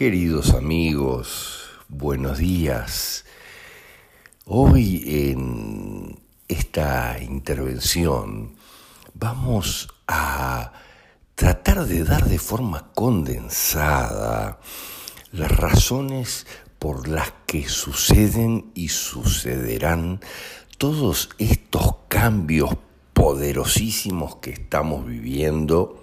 Queridos 0.00 0.54
amigos, 0.54 1.60
buenos 1.90 2.38
días. 2.38 3.26
Hoy 4.46 5.04
en 5.06 6.18
esta 6.48 7.18
intervención 7.20 8.54
vamos 9.12 9.88
a 10.08 10.72
tratar 11.34 11.84
de 11.84 12.04
dar 12.04 12.24
de 12.24 12.38
forma 12.38 12.92
condensada 12.94 14.58
las 15.32 15.54
razones 15.54 16.46
por 16.78 17.06
las 17.06 17.34
que 17.44 17.68
suceden 17.68 18.70
y 18.74 18.88
sucederán 18.88 20.22
todos 20.78 21.28
estos 21.36 21.96
cambios 22.08 22.70
poderosísimos 23.12 24.36
que 24.36 24.52
estamos 24.52 25.04
viviendo 25.04 25.99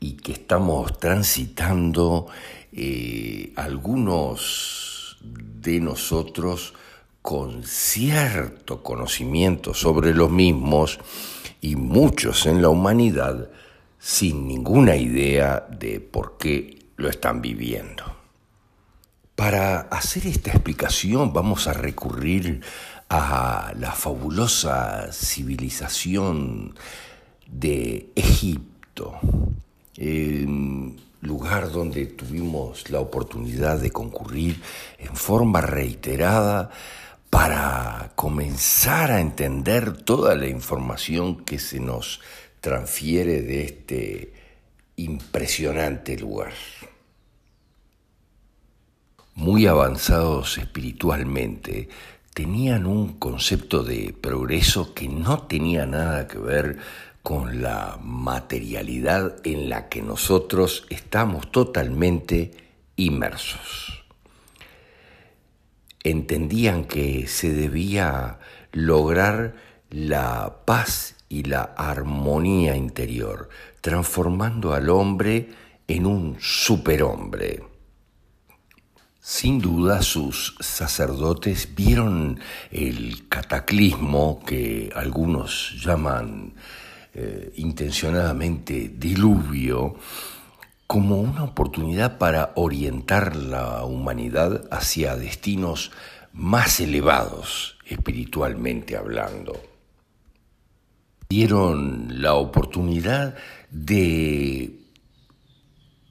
y 0.00 0.12
que 0.12 0.32
estamos 0.32 0.98
transitando 0.98 2.26
eh, 2.72 3.52
algunos 3.56 5.18
de 5.20 5.80
nosotros 5.80 6.74
con 7.22 7.64
cierto 7.64 8.82
conocimiento 8.82 9.74
sobre 9.74 10.14
los 10.14 10.30
mismos 10.30 10.98
y 11.60 11.76
muchos 11.76 12.46
en 12.46 12.62
la 12.62 12.68
humanidad 12.68 13.50
sin 13.98 14.46
ninguna 14.46 14.96
idea 14.96 15.66
de 15.68 16.00
por 16.00 16.38
qué 16.38 16.86
lo 16.96 17.08
están 17.08 17.42
viviendo. 17.42 18.04
Para 19.34 19.80
hacer 19.80 20.26
esta 20.26 20.50
explicación 20.50 21.32
vamos 21.32 21.66
a 21.66 21.72
recurrir 21.72 22.62
a 23.08 23.72
la 23.78 23.92
fabulosa 23.92 25.12
civilización 25.12 26.74
de 27.46 28.10
Egipto 28.14 29.20
lugar 31.20 31.72
donde 31.72 32.06
tuvimos 32.06 32.90
la 32.90 33.00
oportunidad 33.00 33.78
de 33.80 33.90
concurrir 33.90 34.60
en 34.98 35.16
forma 35.16 35.60
reiterada 35.60 36.70
para 37.30 38.12
comenzar 38.14 39.10
a 39.10 39.20
entender 39.20 39.92
toda 39.92 40.34
la 40.34 40.46
información 40.46 41.44
que 41.44 41.58
se 41.58 41.80
nos 41.80 42.20
transfiere 42.60 43.42
de 43.42 43.64
este 43.64 44.32
impresionante 44.96 46.16
lugar. 46.16 46.52
Muy 49.34 49.66
avanzados 49.66 50.58
espiritualmente, 50.58 51.88
tenían 52.34 52.86
un 52.86 53.18
concepto 53.18 53.84
de 53.84 54.14
progreso 54.20 54.94
que 54.94 55.08
no 55.08 55.42
tenía 55.42 55.86
nada 55.86 56.26
que 56.26 56.38
ver 56.38 56.78
con 57.22 57.62
la 57.62 57.98
materialidad 58.02 59.36
en 59.44 59.68
la 59.68 59.88
que 59.88 60.02
nosotros 60.02 60.86
estamos 60.90 61.50
totalmente 61.50 62.52
inmersos. 62.96 64.04
Entendían 66.04 66.84
que 66.84 67.26
se 67.26 67.52
debía 67.52 68.38
lograr 68.72 69.54
la 69.90 70.58
paz 70.64 71.16
y 71.28 71.44
la 71.44 71.62
armonía 71.76 72.76
interior, 72.76 73.48
transformando 73.80 74.72
al 74.72 74.88
hombre 74.88 75.50
en 75.86 76.06
un 76.06 76.36
superhombre. 76.40 77.62
Sin 79.20 79.60
duda 79.60 80.00
sus 80.02 80.56
sacerdotes 80.60 81.74
vieron 81.74 82.40
el 82.70 83.28
cataclismo 83.28 84.40
que 84.46 84.90
algunos 84.94 85.74
llaman 85.84 86.54
eh, 87.14 87.52
intencionadamente 87.56 88.92
diluvio 88.96 89.96
como 90.86 91.20
una 91.20 91.44
oportunidad 91.44 92.18
para 92.18 92.52
orientar 92.54 93.36
la 93.36 93.84
humanidad 93.84 94.66
hacia 94.70 95.16
destinos 95.16 95.90
más 96.32 96.80
elevados 96.80 97.78
espiritualmente 97.86 98.96
hablando. 98.96 99.60
Dieron 101.28 102.22
la 102.22 102.34
oportunidad 102.34 103.36
de 103.70 104.78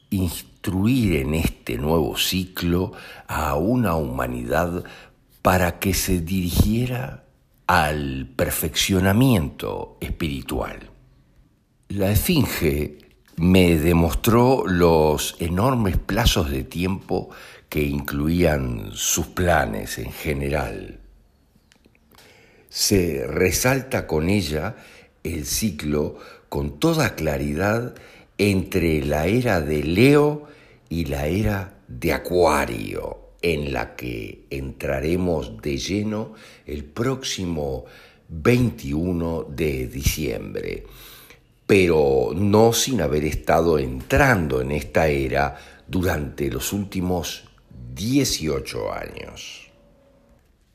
instruir 0.10 1.18
en 1.18 1.34
este 1.34 1.78
nuevo 1.78 2.18
ciclo 2.18 2.94
a 3.28 3.56
una 3.56 3.96
humanidad 3.96 4.84
para 5.42 5.80
que 5.80 5.94
se 5.94 6.22
dirigiera 6.22 7.27
al 7.68 8.32
perfeccionamiento 8.36 9.98
espiritual. 10.00 10.90
La 11.90 12.12
Esfinge 12.12 12.98
me 13.36 13.78
demostró 13.78 14.66
los 14.66 15.36
enormes 15.40 15.98
plazos 15.98 16.50
de 16.50 16.64
tiempo 16.64 17.30
que 17.70 17.84
incluían 17.84 18.92
sus 18.94 19.28
planes 19.28 19.98
en 20.00 20.12
general. 20.12 21.00
Se 22.70 23.28
resalta 23.28 24.08
con 24.08 24.30
ella 24.30 24.76
el 25.24 25.46
ciclo 25.46 26.18
con 26.50 26.80
toda 26.80 27.16
claridad 27.16 27.96
entre 28.38 29.04
la 29.04 29.28
era 29.28 29.62
de 29.62 29.84
Leo 29.84 30.48
y 30.90 31.06
la 31.06 31.28
era 31.28 31.74
de 31.88 32.14
Acuario, 32.14 33.27
en 33.54 33.74
la 33.74 33.96
que 33.96 34.46
entraremos 34.50 35.62
de 35.62 35.78
lleno 35.78 36.34
el 36.66 36.84
próximo 36.84 37.86
21 38.30 39.48
de 39.50 39.88
diciembre 39.88 40.84
pero 41.68 42.32
no 42.34 42.72
sin 42.72 43.02
haber 43.02 43.26
estado 43.26 43.78
entrando 43.78 44.62
en 44.62 44.72
esta 44.72 45.10
era 45.10 45.58
durante 45.86 46.50
los 46.50 46.72
últimos 46.72 47.44
18 47.94 48.94
años. 48.94 49.70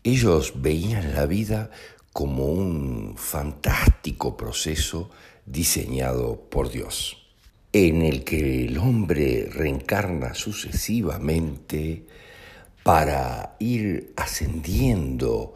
Ellos 0.04 0.52
veían 0.56 1.14
la 1.14 1.24
vida 1.24 1.70
como 2.12 2.44
un 2.44 3.14
fantástico 3.16 4.36
proceso 4.36 5.10
diseñado 5.46 6.38
por 6.50 6.70
Dios, 6.70 7.16
en 7.72 8.02
el 8.02 8.22
que 8.22 8.66
el 8.66 8.76
hombre 8.76 9.48
reencarna 9.50 10.34
sucesivamente 10.34 12.04
para 12.82 13.56
ir 13.59 14.12
ascendiendo 14.16 15.53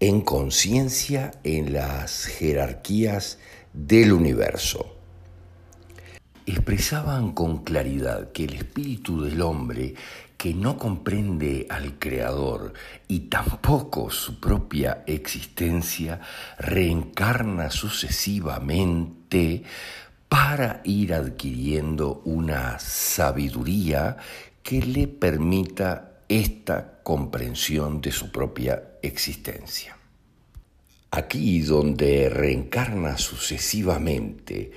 en 0.00 0.20
conciencia 0.20 1.32
en 1.42 1.72
las 1.72 2.26
jerarquías 2.26 3.38
del 3.72 4.12
universo. 4.12 4.94
Expresaban 6.46 7.32
con 7.32 7.64
claridad 7.64 8.32
que 8.32 8.44
el 8.44 8.54
espíritu 8.54 9.22
del 9.22 9.40
hombre, 9.42 9.94
que 10.36 10.54
no 10.54 10.78
comprende 10.78 11.66
al 11.68 11.98
Creador 11.98 12.72
y 13.08 13.20
tampoco 13.20 14.10
su 14.10 14.38
propia 14.38 15.02
existencia, 15.06 16.20
reencarna 16.58 17.70
sucesivamente 17.70 19.64
para 20.28 20.80
ir 20.84 21.12
adquiriendo 21.14 22.22
una 22.24 22.78
sabiduría 22.78 24.16
que 24.62 24.80
le 24.82 25.08
permita 25.08 26.07
esta 26.28 27.00
comprensión 27.02 28.00
de 28.00 28.12
su 28.12 28.30
propia 28.30 28.82
existencia. 29.02 29.96
Aquí 31.10 31.62
donde 31.62 32.28
reencarna 32.28 33.16
sucesivamente, 33.16 34.72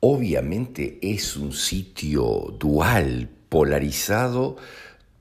obviamente 0.00 0.98
es 1.00 1.36
un 1.36 1.52
sitio 1.52 2.56
dual, 2.58 3.30
polarizado 3.48 4.56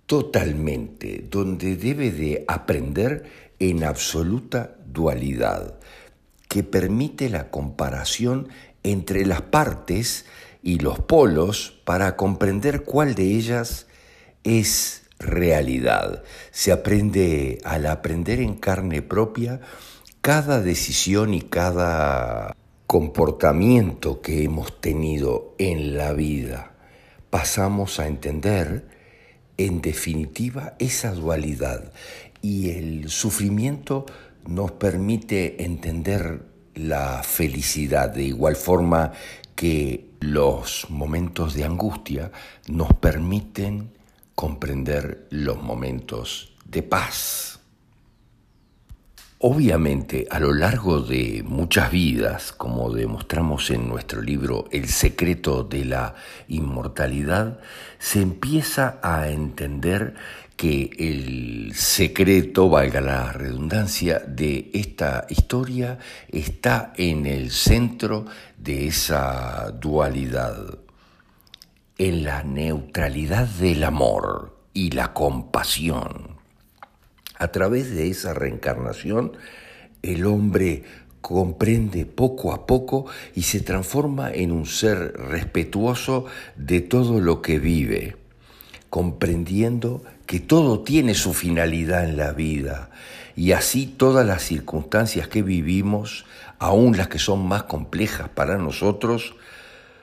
totalmente, 0.06 1.26
donde 1.30 1.76
debe 1.76 2.12
de 2.12 2.46
aprender 2.48 3.52
en 3.60 3.84
absoluta 3.84 4.76
dualidad, 4.88 5.80
que 6.48 6.64
permite 6.64 7.30
la 7.30 7.52
comparación 7.52 8.48
entre 8.82 9.26
las 9.26 9.42
partes 9.42 10.26
y 10.64 10.80
los 10.80 11.00
polos 11.00 11.80
para 11.86 12.16
comprender 12.16 12.84
cuál 12.84 13.14
de 13.14 13.36
ellas 13.36 13.86
es 14.44 14.99
realidad. 15.19 16.24
Se 16.51 16.71
aprende 16.71 17.60
al 17.63 17.86
aprender 17.86 18.39
en 18.39 18.56
carne 18.56 19.01
propia, 19.01 19.60
cada 20.21 20.62
decisión 20.62 21.33
y 21.33 21.42
cada 21.42 22.56
comportamiento 22.88 24.21
que 24.21 24.44
hemos 24.44 24.81
tenido 24.81 25.54
en 25.60 25.95
la 25.95 26.13
vida, 26.13 26.71
pasamos 27.30 28.00
a 28.00 28.07
entender, 28.07 28.88
en 29.57 29.81
definitiva, 29.81 30.74
esa 30.80 31.12
dualidad. 31.12 31.94
Y 32.42 32.71
el 32.71 33.10
sufrimiento 33.10 34.06
nos 34.48 34.71
permite 34.71 35.63
entender 35.63 36.45
la 36.74 37.21
felicidad 37.24 38.10
de 38.10 38.24
igual 38.24 38.56
forma 38.56 39.12
que 39.56 40.10
los 40.21 40.88
momentos 40.89 41.54
de 41.54 41.66
angustia 41.66 42.31
nos 42.68 42.94
permiten 42.94 43.92
comprender 44.40 45.28
los 45.32 45.62
momentos 45.62 46.54
de 46.64 46.82
paz. 46.82 47.60
Obviamente, 49.40 50.28
a 50.32 50.40
lo 50.40 50.54
largo 50.54 51.02
de 51.02 51.44
muchas 51.46 51.92
vidas, 51.92 52.54
como 52.54 52.90
demostramos 52.94 53.70
en 53.70 53.90
nuestro 53.90 54.22
libro 54.22 54.70
El 54.72 54.88
secreto 54.88 55.66
de 55.66 55.84
la 55.84 56.16
inmortalidad, 56.48 57.60
se 57.98 58.22
empieza 58.22 59.02
a 59.04 59.28
entender 59.28 60.16
que 60.56 60.90
el 60.98 61.74
secreto, 61.76 62.70
valga 62.70 63.02
la 63.02 63.34
redundancia, 63.34 64.20
de 64.20 64.72
esta 64.74 65.26
historia 65.28 66.00
está 66.30 66.94
en 66.96 67.26
el 67.26 67.52
centro 67.52 68.26
de 68.58 68.88
esa 68.88 69.70
dualidad, 69.72 70.80
en 72.00 72.24
la 72.24 72.44
neutralidad 72.44 73.46
del 73.46 73.84
amor 73.84 74.57
y 74.74 74.92
la 74.92 75.13
compasión. 75.13 76.38
A 77.38 77.50
través 77.50 77.94
de 77.94 78.10
esa 78.10 78.34
reencarnación, 78.34 79.34
el 80.01 80.25
hombre 80.25 80.86
comprende 81.19 82.06
poco 82.06 82.54
a 82.54 82.66
poco 82.66 83.07
y 83.36 83.42
se 83.42 83.60
transforma 83.60 84.31
en 84.31 84.54
un 84.54 84.66
ser 84.66 85.12
respetuoso 85.18 86.25
de 86.56 86.80
todo 86.80 87.19
lo 87.19 87.42
que 87.42 87.60
vive, 87.60 88.16
comprendiendo 88.90 90.02
que 90.25 90.40
todo 90.40 90.84
tiene 90.84 91.16
su 91.16 91.34
finalidad 91.34 92.06
en 92.06 92.16
la 92.16 92.31
vida 92.31 92.92
y 93.36 93.52
así 93.52 93.88
todas 93.88 94.25
las 94.25 94.44
circunstancias 94.44 95.28
que 95.28 95.44
vivimos, 95.44 96.25
aun 96.60 96.95
las 96.95 97.10
que 97.10 97.19
son 97.19 97.45
más 97.45 97.63
complejas 97.63 98.30
para 98.30 98.57
nosotros, 98.57 99.36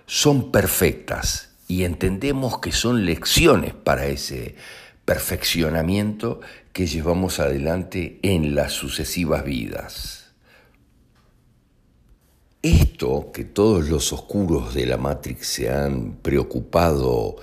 son 0.05 0.53
perfectas 0.53 1.46
y 1.69 1.85
entendemos 1.85 2.59
que 2.59 2.73
son 2.73 3.05
lecciones 3.05 3.75
para 3.75 4.07
ese 4.07 4.55
perfeccionamiento 5.05 6.41
que 6.73 6.87
llevamos 6.87 7.41
adelante 7.41 8.19
en 8.23 8.55
las 8.55 8.73
sucesivas 8.73 9.45
vidas. 9.45 10.35
Esto 12.63 13.31
que 13.33 13.45
todos 13.45 13.89
los 13.89 14.13
oscuros 14.13 14.75
de 14.75 14.87
la 14.87 14.97
Matrix 14.97 15.47
se 15.47 15.71
han 15.71 16.17
preocupado 16.17 17.37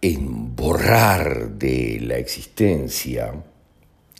en 0.00 0.56
borrar 0.56 1.50
de 1.58 2.00
la 2.00 2.16
existencia, 2.16 3.44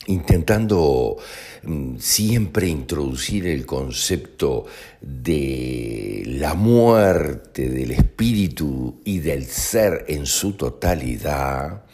intentando 0.07 1.17
mm, 1.63 1.97
siempre 1.99 2.67
introducir 2.67 3.47
el 3.47 3.65
concepto 3.67 4.67
de 5.01 6.25
la 6.27 6.55
muerte 6.55 7.69
del 7.69 7.93
espíritu 7.93 9.01
y 9.05 9.21
del 9.21 9.47
ser 9.47 10.05
en 10.09 10.27
su 10.27 10.53
totalidad, 10.55 11.85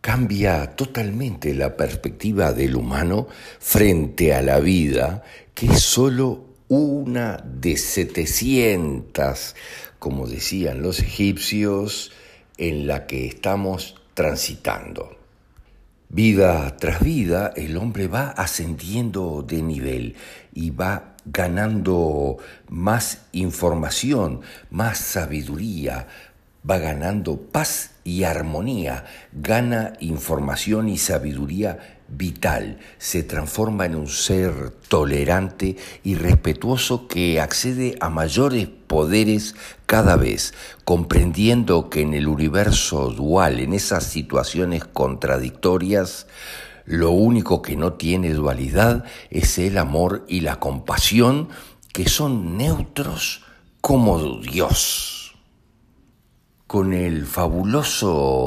cambia 0.00 0.76
totalmente 0.76 1.54
la 1.54 1.76
perspectiva 1.76 2.52
del 2.52 2.76
humano 2.76 3.26
frente 3.58 4.34
a 4.34 4.42
la 4.42 4.60
vida, 4.60 5.22
que 5.54 5.66
es 5.66 5.80
sólo 5.80 6.44
una 6.68 7.42
de 7.42 7.76
700, 7.78 9.56
como 9.98 10.26
decían 10.26 10.82
los 10.82 10.98
egipcios, 10.98 12.12
en 12.58 12.86
la 12.86 13.06
que 13.06 13.26
estamos 13.26 13.94
transitando. 14.12 15.23
Vida 16.08 16.76
tras 16.76 17.00
vida, 17.02 17.52
el 17.56 17.76
hombre 17.76 18.08
va 18.08 18.28
ascendiendo 18.30 19.44
de 19.46 19.62
nivel 19.62 20.14
y 20.52 20.70
va 20.70 21.14
ganando 21.24 22.36
más 22.68 23.22
información, 23.32 24.42
más 24.70 24.98
sabiduría, 24.98 26.06
va 26.68 26.78
ganando 26.78 27.36
paz 27.36 27.92
y 28.04 28.24
armonía, 28.24 29.04
gana 29.32 29.94
información 30.00 30.88
y 30.88 30.98
sabiduría 30.98 31.98
vital, 32.08 32.78
se 32.98 33.22
transforma 33.22 33.86
en 33.86 33.94
un 33.94 34.08
ser 34.08 34.70
tolerante 34.88 35.76
y 36.02 36.14
respetuoso 36.14 37.08
que 37.08 37.40
accede 37.40 37.96
a 38.00 38.10
mayores 38.10 38.68
poderes 38.94 39.56
cada 39.86 40.14
vez, 40.14 40.54
comprendiendo 40.84 41.90
que 41.90 42.02
en 42.02 42.14
el 42.14 42.28
universo 42.28 43.10
dual, 43.10 43.58
en 43.58 43.72
esas 43.72 44.04
situaciones 44.04 44.84
contradictorias, 44.84 46.28
lo 46.84 47.10
único 47.10 47.60
que 47.60 47.74
no 47.74 47.94
tiene 47.94 48.32
dualidad 48.32 49.04
es 49.30 49.58
el 49.58 49.78
amor 49.78 50.24
y 50.28 50.42
la 50.42 50.60
compasión, 50.60 51.48
que 51.92 52.08
son 52.08 52.56
neutros 52.56 53.42
como 53.80 54.38
Dios. 54.38 55.34
Con 56.68 56.92
el 56.92 57.26
fabuloso 57.26 58.46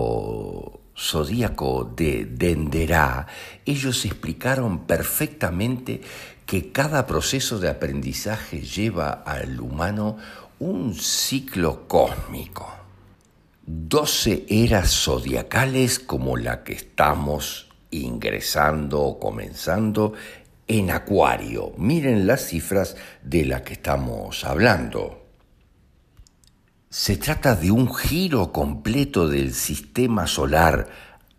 zodíaco 0.98 1.92
de 1.94 2.24
Denderá, 2.24 3.28
ellos 3.66 4.06
explicaron 4.06 4.86
perfectamente 4.86 6.00
que 6.48 6.72
cada 6.72 7.06
proceso 7.06 7.60
de 7.60 7.70
aprendizaje 7.70 8.62
lleva 8.62 9.12
al 9.12 9.60
humano 9.60 10.18
un 10.60 10.96
ciclo 10.96 11.88
cósmico. 11.90 12.74
Doce 13.66 14.46
eras 14.48 14.92
zodiacales 14.92 16.00
como 16.00 16.38
la 16.38 16.64
que 16.64 16.72
estamos 16.72 17.68
ingresando 17.92 19.02
o 19.02 19.20
comenzando 19.20 20.14
en 20.68 20.90
Acuario. 20.90 21.74
Miren 21.78 22.26
las 22.26 22.48
cifras 22.48 22.96
de 23.24 23.44
la 23.44 23.64
que 23.64 23.74
estamos 23.74 24.46
hablando. 24.46 25.26
Se 26.90 27.18
trata 27.18 27.56
de 27.56 27.72
un 27.72 27.94
giro 27.94 28.54
completo 28.54 29.28
del 29.28 29.54
sistema 29.54 30.28
solar 30.28 30.88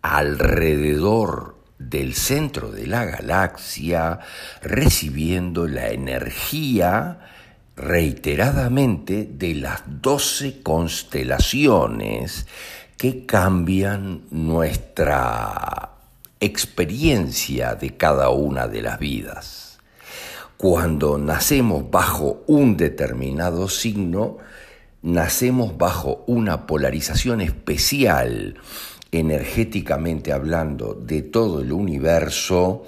alrededor 0.03 1.58
del 1.79 2.13
centro 2.13 2.71
de 2.71 2.85
la 2.85 3.05
galaxia, 3.05 4.19
recibiendo 4.61 5.67
la 5.67 5.89
energía 5.89 7.19
reiteradamente 7.75 9.27
de 9.31 9.55
las 9.55 9.81
doce 9.87 10.61
constelaciones 10.61 12.45
que 12.97 13.25
cambian 13.25 14.23
nuestra 14.29 15.91
experiencia 16.41 17.75
de 17.75 17.95
cada 17.95 18.29
una 18.29 18.67
de 18.67 18.81
las 18.81 18.99
vidas. 18.99 19.79
Cuando 20.57 21.17
nacemos 21.17 21.89
bajo 21.89 22.43
un 22.47 22.75
determinado 22.75 23.69
signo, 23.69 24.39
nacemos 25.01 25.77
bajo 25.77 26.25
una 26.27 26.67
polarización 26.67 27.39
especial, 27.39 28.55
energéticamente 29.11 30.31
hablando, 30.31 30.93
de 30.93 31.21
todo 31.21 31.61
el 31.61 31.71
universo, 31.71 32.85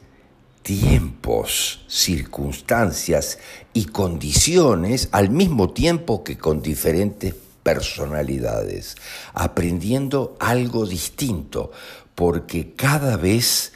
tiempos, 0.62 1.86
circunstancias 1.88 3.39
y 3.74 3.86
condiciones 3.86 5.07
al 5.13 5.29
mismo 5.29 5.72
tiempo 5.72 6.25
que 6.25 6.38
con 6.38 6.62
diferentes 6.62 7.34
personalidades, 7.63 8.96
aprendiendo 9.34 10.36
algo 10.39 10.86
distinto, 10.86 11.72
porque 12.15 12.74
cada 12.74 13.15
vez 13.15 13.72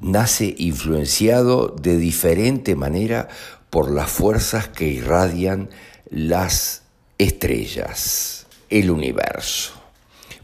nace 0.00 0.54
influenciado 0.56 1.68
de 1.68 1.98
diferente 1.98 2.74
manera 2.74 3.28
por 3.70 3.90
las 3.90 4.10
fuerzas 4.10 4.68
que 4.68 4.86
irradian 4.86 5.70
las 6.10 6.82
estrellas, 7.18 8.46
el 8.68 8.90
universo. 8.90 9.80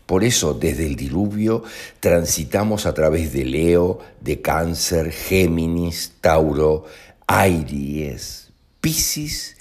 Por 0.07 0.23
eso 0.23 0.55
desde 0.55 0.87
el 0.87 0.95
diluvio 0.95 1.65
transitamos 1.99 2.87
a 2.87 2.95
través 2.95 3.33
de 3.33 3.45
Leo, 3.45 3.99
de 4.21 4.41
Cáncer, 4.41 5.11
Géminis, 5.11 6.15
Tauro, 6.21 6.85
Aries, 7.27 8.53
Piscis 8.81 9.57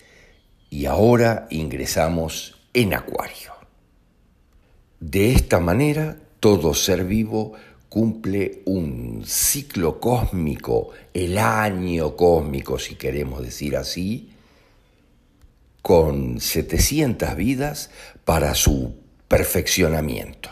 y 0.70 0.86
ahora 0.86 1.48
ingresamos 1.50 2.62
en 2.74 2.94
Acuario. 2.94 3.54
De 5.00 5.34
esta 5.34 5.60
manera, 5.60 6.18
todo 6.40 6.76
ser 6.76 7.06
vivo 7.06 7.54
cumple 7.96 8.62
un 8.66 9.24
ciclo 9.26 10.02
cósmico, 10.02 10.90
el 11.14 11.38
año 11.38 12.18
cósmico, 12.18 12.78
si 12.78 12.96
queremos 12.96 13.42
decir 13.42 13.78
así, 13.78 14.32
con 15.82 16.42
700 16.42 17.38
vidas 17.38 17.92
para 18.26 18.54
su 18.54 18.96
perfeccionamiento. 19.30 20.50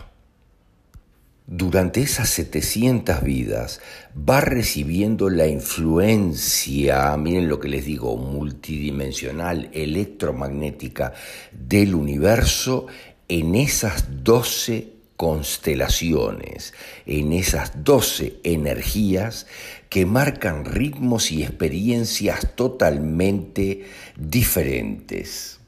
Durante 1.46 2.02
esas 2.02 2.30
700 2.30 3.22
vidas 3.22 3.82
va 4.18 4.40
recibiendo 4.40 5.30
la 5.30 5.46
influencia, 5.46 7.18
miren 7.18 7.50
lo 7.50 7.60
que 7.60 7.68
les 7.68 7.84
digo, 7.84 8.16
multidimensional, 8.16 9.70
electromagnética 9.74 11.12
del 11.52 11.94
universo 11.94 12.88
en 13.28 13.56
esas 13.56 14.24
12 14.24 14.93
constelaciones, 15.16 16.74
en 17.06 17.34
esas 17.34 17.84
12 17.84 18.40
energías 18.44 19.48
que 19.90 20.06
marcan 20.06 20.66
ritmos 20.66 21.32
y 21.32 21.44
experiencias 21.44 22.56
totalmente 22.56 23.86
diferentes. 24.18 25.60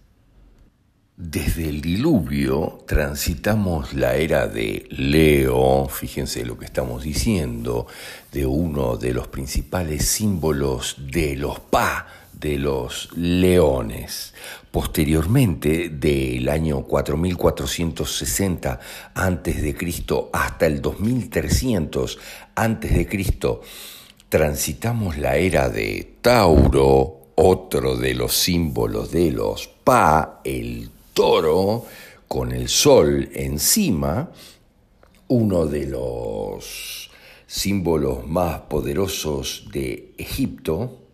Desde 1.17 1.69
el 1.69 1.79
diluvio 1.79 2.83
transitamos 2.85 3.93
la 3.93 4.15
era 4.15 4.47
de 4.47 4.85
Leo, 4.89 5.87
fíjense 5.87 6.43
lo 6.43 6.57
que 6.57 6.65
estamos 6.65 7.03
diciendo, 7.03 7.87
de 8.33 8.45
uno 8.45 8.97
de 8.97 9.13
los 9.13 9.29
principales 9.29 10.05
símbolos 10.05 10.97
de 11.09 11.37
los 11.37 11.61
Pa, 11.61 12.25
de 12.45 12.59
los 12.59 13.09
leones. 13.17 14.35
Posteriormente, 14.69 15.89
del 15.89 16.47
año 16.47 16.83
4460 16.83 18.79
a.C. 19.15 19.75
hasta 20.31 20.67
el 20.67 20.79
2300 20.79 22.19
a.C., 22.55 23.59
transitamos 24.29 25.17
la 25.17 25.37
era 25.37 25.69
de 25.69 26.17
Tauro, 26.21 27.29
otro 27.33 27.97
de 27.97 28.13
los 28.13 28.35
símbolos 28.35 29.11
de 29.11 29.31
los 29.31 29.67
Pa, 29.83 30.41
el 30.43 30.91
toro, 31.13 31.85
con 32.27 32.51
el 32.51 32.69
sol 32.69 33.27
encima, 33.33 34.29
uno 35.29 35.65
de 35.65 35.87
los 35.87 37.09
símbolos 37.47 38.27
más 38.27 38.59
poderosos 38.61 39.67
de 39.71 40.13
Egipto, 40.19 41.04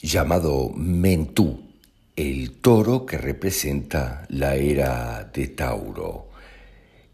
llamado 0.00 0.70
Mentú, 0.74 1.60
el 2.16 2.52
toro 2.52 3.06
que 3.06 3.18
representa 3.18 4.26
la 4.28 4.56
era 4.56 5.30
de 5.32 5.48
Tauro. 5.48 6.28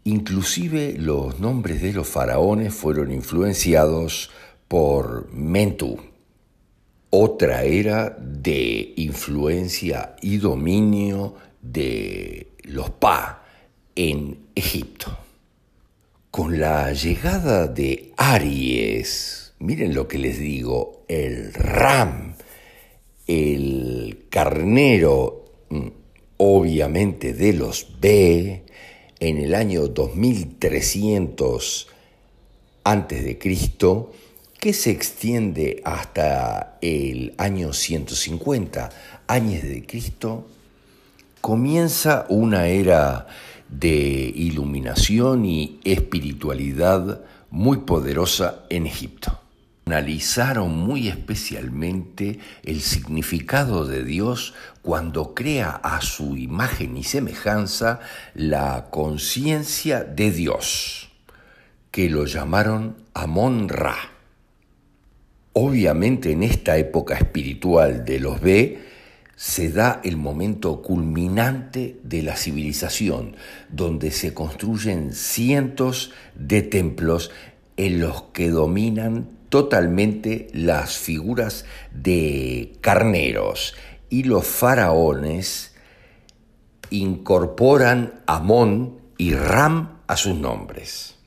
Inclusive 0.05 0.95
los 0.97 1.39
nombres 1.39 1.81
de 1.81 1.93
los 1.93 2.07
faraones 2.07 2.73
fueron 2.73 3.11
influenciados 3.11 4.31
por 4.67 5.31
Mentú, 5.31 5.99
otra 7.15 7.63
era 7.63 8.09
de 8.19 8.93
influencia 8.95 10.15
y 10.19 10.37
dominio 10.37 11.35
de 11.61 12.47
los 12.63 12.89
Pa 12.89 13.45
en 13.95 14.47
Egipto. 14.55 15.15
Con 16.31 16.59
la 16.59 16.91
llegada 16.91 17.67
de 17.67 18.13
Aries, 18.17 19.53
miren 19.59 19.93
lo 19.93 20.07
que 20.07 20.17
les 20.17 20.39
digo, 20.39 21.05
el 21.07 21.53
Ram, 21.53 22.33
el 23.27 24.25
carnero, 24.29 25.45
mm, 25.69 25.87
obviamente 26.37 27.33
de 27.33 27.53
los 27.53 27.99
B, 27.99 28.63
en 29.19 29.37
el 29.37 29.55
año 29.55 29.87
2300 29.87 31.87
antes 32.83 33.23
de 33.23 33.37
Cristo, 33.37 34.11
que 34.59 34.73
se 34.73 34.91
extiende 34.91 35.81
hasta 35.85 36.77
el 36.81 37.33
año 37.37 37.73
150 37.73 38.89
años 39.27 39.63
de 39.63 39.85
Cristo, 39.85 40.47
comienza 41.41 42.25
una 42.29 42.67
era 42.67 43.27
de 43.69 44.31
iluminación 44.35 45.45
y 45.45 45.79
espiritualidad 45.83 47.21
muy 47.49 47.79
poderosa 47.79 48.65
en 48.69 48.87
Egipto. 48.87 49.42
Analizaron 49.85 50.77
muy 50.77 51.09
especialmente 51.09 52.39
el 52.63 52.81
significado 52.81 53.85
de 53.85 54.03
Dios 54.03 54.53
cuando 54.81 55.33
crea 55.33 55.71
a 55.71 56.01
su 56.01 56.37
imagen 56.37 56.95
y 56.95 57.03
semejanza 57.03 57.99
la 58.33 58.87
conciencia 58.89 60.03
de 60.03 60.31
Dios, 60.31 61.11
que 61.91 62.09
lo 62.09 62.25
llamaron 62.25 62.95
Amon-Ra. 63.13 63.97
Obviamente 65.51 66.31
en 66.31 66.43
esta 66.43 66.77
época 66.77 67.15
espiritual 67.15 68.05
de 68.05 68.19
los 68.19 68.41
B, 68.41 68.79
se 69.35 69.69
da 69.69 69.99
el 70.03 70.15
momento 70.15 70.81
culminante 70.81 71.99
de 72.03 72.21
la 72.21 72.37
civilización, 72.37 73.35
donde 73.69 74.11
se 74.11 74.33
construyen 74.33 75.13
cientos 75.13 76.11
de 76.35 76.61
templos 76.61 77.31
en 77.75 77.99
los 77.99 78.23
que 78.33 78.49
dominan 78.49 79.27
totalmente 79.53 80.47
las 80.51 80.97
figuras 80.97 81.65
de 81.91 82.73
carneros 82.81 83.75
y 84.09 84.23
los 84.23 84.47
faraones 84.47 85.75
incorporan 86.89 88.23
Amón 88.25 88.99
y 89.15 89.35
Ram 89.35 89.99
a 90.07 90.17
sus 90.17 90.33
nombres. 90.33 91.19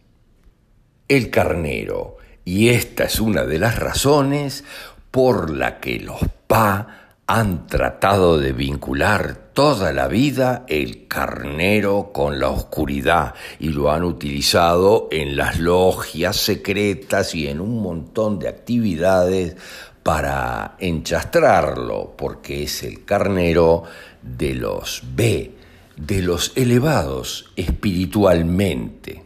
El 1.06 1.30
carnero, 1.30 2.16
y 2.44 2.70
esta 2.70 3.04
es 3.04 3.20
una 3.20 3.44
de 3.44 3.60
las 3.60 3.78
razones 3.78 4.64
por 5.12 5.50
la 5.50 5.78
que 5.78 6.00
los 6.00 6.18
Pa 6.48 7.05
han 7.28 7.66
tratado 7.66 8.38
de 8.38 8.52
vincular 8.52 9.50
toda 9.52 9.92
la 9.92 10.06
vida 10.06 10.64
el 10.68 11.08
carnero 11.08 12.10
con 12.12 12.38
la 12.38 12.50
oscuridad 12.50 13.34
y 13.58 13.70
lo 13.70 13.90
han 13.90 14.04
utilizado 14.04 15.08
en 15.10 15.36
las 15.36 15.58
logias 15.58 16.36
secretas 16.36 17.34
y 17.34 17.48
en 17.48 17.60
un 17.60 17.82
montón 17.82 18.38
de 18.38 18.48
actividades 18.48 19.56
para 20.04 20.76
enchastrarlo, 20.78 22.14
porque 22.16 22.62
es 22.62 22.84
el 22.84 23.04
carnero 23.04 23.82
de 24.22 24.54
los 24.54 25.02
B, 25.16 25.50
de 25.96 26.22
los 26.22 26.52
elevados 26.54 27.50
espiritualmente. 27.56 29.25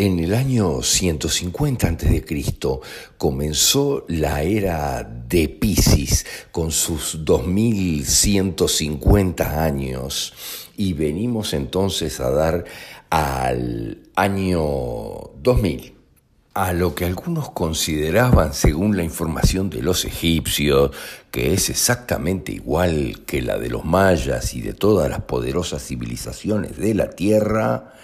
En 0.00 0.20
el 0.20 0.34
año 0.34 0.80
150 0.80 1.88
a.C. 1.88 2.24
comenzó 3.16 4.04
la 4.06 4.44
era 4.44 5.02
de 5.02 5.48
Pisces 5.48 6.24
con 6.52 6.70
sus 6.70 7.24
2150 7.24 9.64
años 9.64 10.34
y 10.76 10.92
venimos 10.92 11.52
entonces 11.52 12.20
a 12.20 12.30
dar 12.30 12.64
al 13.10 13.98
año 14.14 14.60
2000 15.42 15.94
a 16.54 16.72
lo 16.72 16.94
que 16.94 17.04
algunos 17.04 17.50
consideraban, 17.50 18.54
según 18.54 18.96
la 18.96 19.02
información 19.02 19.68
de 19.68 19.82
los 19.82 20.04
egipcios, 20.04 20.92
que 21.32 21.54
es 21.54 21.70
exactamente 21.70 22.52
igual 22.52 23.24
que 23.26 23.42
la 23.42 23.58
de 23.58 23.68
los 23.68 23.84
mayas 23.84 24.54
y 24.54 24.60
de 24.60 24.74
todas 24.74 25.10
las 25.10 25.22
poderosas 25.22 25.84
civilizaciones 25.84 26.76
de 26.76 26.94
la 26.94 27.10
Tierra, 27.10 27.94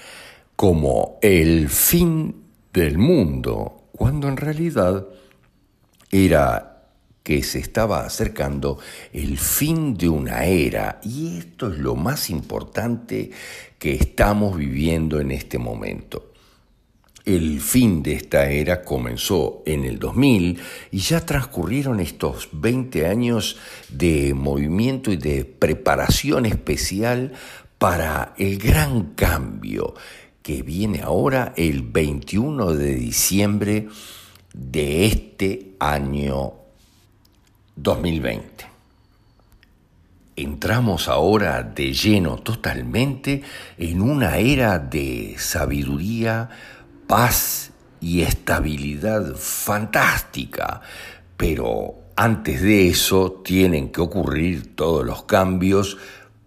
como 0.57 1.19
el 1.23 1.69
fin 1.69 2.45
del 2.73 2.99
mundo, 2.99 3.89
cuando 3.93 4.29
en 4.29 4.37
realidad 4.37 5.07
era 6.11 6.75
que 7.23 7.43
se 7.43 7.59
estaba 7.59 8.05
acercando 8.05 8.79
el 9.13 9.39
fin 9.39 9.97
de 9.97 10.09
una 10.09 10.45
era 10.45 11.01
y 11.03 11.39
esto 11.39 11.73
es 11.73 11.79
lo 11.79 11.97
más 11.97 12.29
importante 12.29 13.31
que 13.79 13.95
estamos 13.95 14.57
viviendo 14.57 15.21
en 15.21 15.31
este 15.31 15.59
momento. 15.59 16.33
El 17.25 17.63
fin 17.63 18.03
de 18.03 18.13
esta 18.13 18.51
era 18.51 18.83
comenzó 18.83 19.63
en 19.65 19.85
el 19.85 19.99
2000 19.99 20.61
y 20.91 20.99
ya 20.99 21.25
transcurrieron 21.25 22.01
estos 22.01 22.51
20 22.53 23.07
años 23.07 23.57
de 23.89 24.35
movimiento 24.35 25.11
y 25.11 25.17
de 25.17 25.47
preparación 25.47 26.45
especial 26.45 27.33
para 27.79 28.35
el 28.37 28.59
gran 28.59 29.15
cambio 29.15 29.95
que 30.45 30.63
viene 30.63 31.01
ahora 31.01 31.55
el 31.57 31.81
21 31.81 32.75
de 32.75 32.95
diciembre 32.97 33.89
de 34.53 35.07
este 35.07 35.71
año 35.81 36.53
2020. 37.77 38.67
Entramos 40.37 41.09
ahora 41.09 41.63
de 41.63 41.95
lleno 41.95 42.37
totalmente 42.37 43.43
en 43.79 44.03
una 44.03 44.37
era 44.37 44.79
de 44.79 45.37
sabiduría, 45.39 46.51
paz 47.07 47.71
y 48.03 48.21
estabilidad 48.21 49.37
fantástica, 49.37 50.83
pero 51.39 51.95
antes 52.17 52.61
de 52.61 52.89
eso 52.91 53.41
tienen 53.43 53.91
que 53.91 54.03
ocurrir 54.03 54.77
todos 54.77 55.07
los 55.07 55.23
cambios 55.23 55.97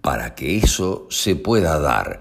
para 0.01 0.35
que 0.35 0.57
eso 0.57 1.07
se 1.09 1.35
pueda 1.35 1.79
dar, 1.79 2.19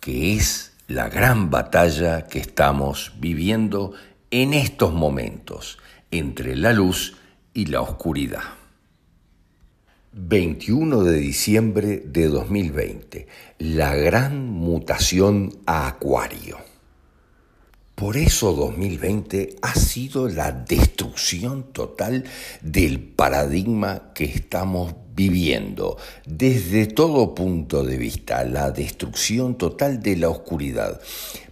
que 0.00 0.34
es 0.34 0.67
la 0.88 1.10
gran 1.10 1.50
batalla 1.50 2.26
que 2.26 2.38
estamos 2.38 3.12
viviendo 3.20 3.92
en 4.30 4.54
estos 4.54 4.94
momentos 4.94 5.78
entre 6.10 6.56
la 6.56 6.72
luz 6.72 7.18
y 7.52 7.66
la 7.66 7.82
oscuridad. 7.82 8.40
21 10.12 11.02
de 11.04 11.18
diciembre 11.18 12.02
de 12.06 12.28
2020, 12.28 13.28
la 13.58 13.94
gran 13.94 14.48
mutación 14.48 15.58
a 15.66 15.88
Acuario. 15.88 16.56
Por 17.94 18.16
eso 18.16 18.54
2020 18.54 19.56
ha 19.60 19.74
sido 19.74 20.26
la 20.28 20.52
destrucción 20.52 21.64
total 21.64 22.24
del 22.62 23.00
paradigma 23.00 24.14
que 24.14 24.24
estamos 24.24 24.94
viviendo, 25.18 25.98
desde 26.24 26.86
todo 26.86 27.34
punto 27.34 27.82
de 27.82 27.96
vista, 27.96 28.44
la 28.44 28.70
destrucción 28.70 29.58
total 29.58 30.00
de 30.00 30.14
la 30.14 30.28
oscuridad. 30.28 31.00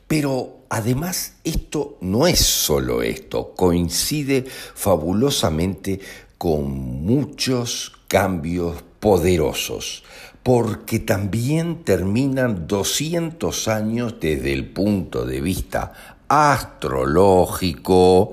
Pero 0.07 0.59
además 0.69 1.35
esto 1.43 1.99
no 2.01 2.29
es 2.29 2.39
solo 2.39 3.03
esto, 3.03 3.55
coincide 3.57 4.45
fabulosamente 4.47 5.99
con 6.39 6.71
muchos 6.71 7.91
cambios 8.07 8.85
poderosos, 9.01 10.05
porque 10.45 11.01
también 11.01 11.83
terminan 11.83 12.69
200 12.69 13.67
años 13.67 14.15
desde 14.21 14.53
el 14.53 14.69
punto 14.69 15.27
de 15.27 15.41
vista 15.41 15.93
astrológico. 16.29 18.33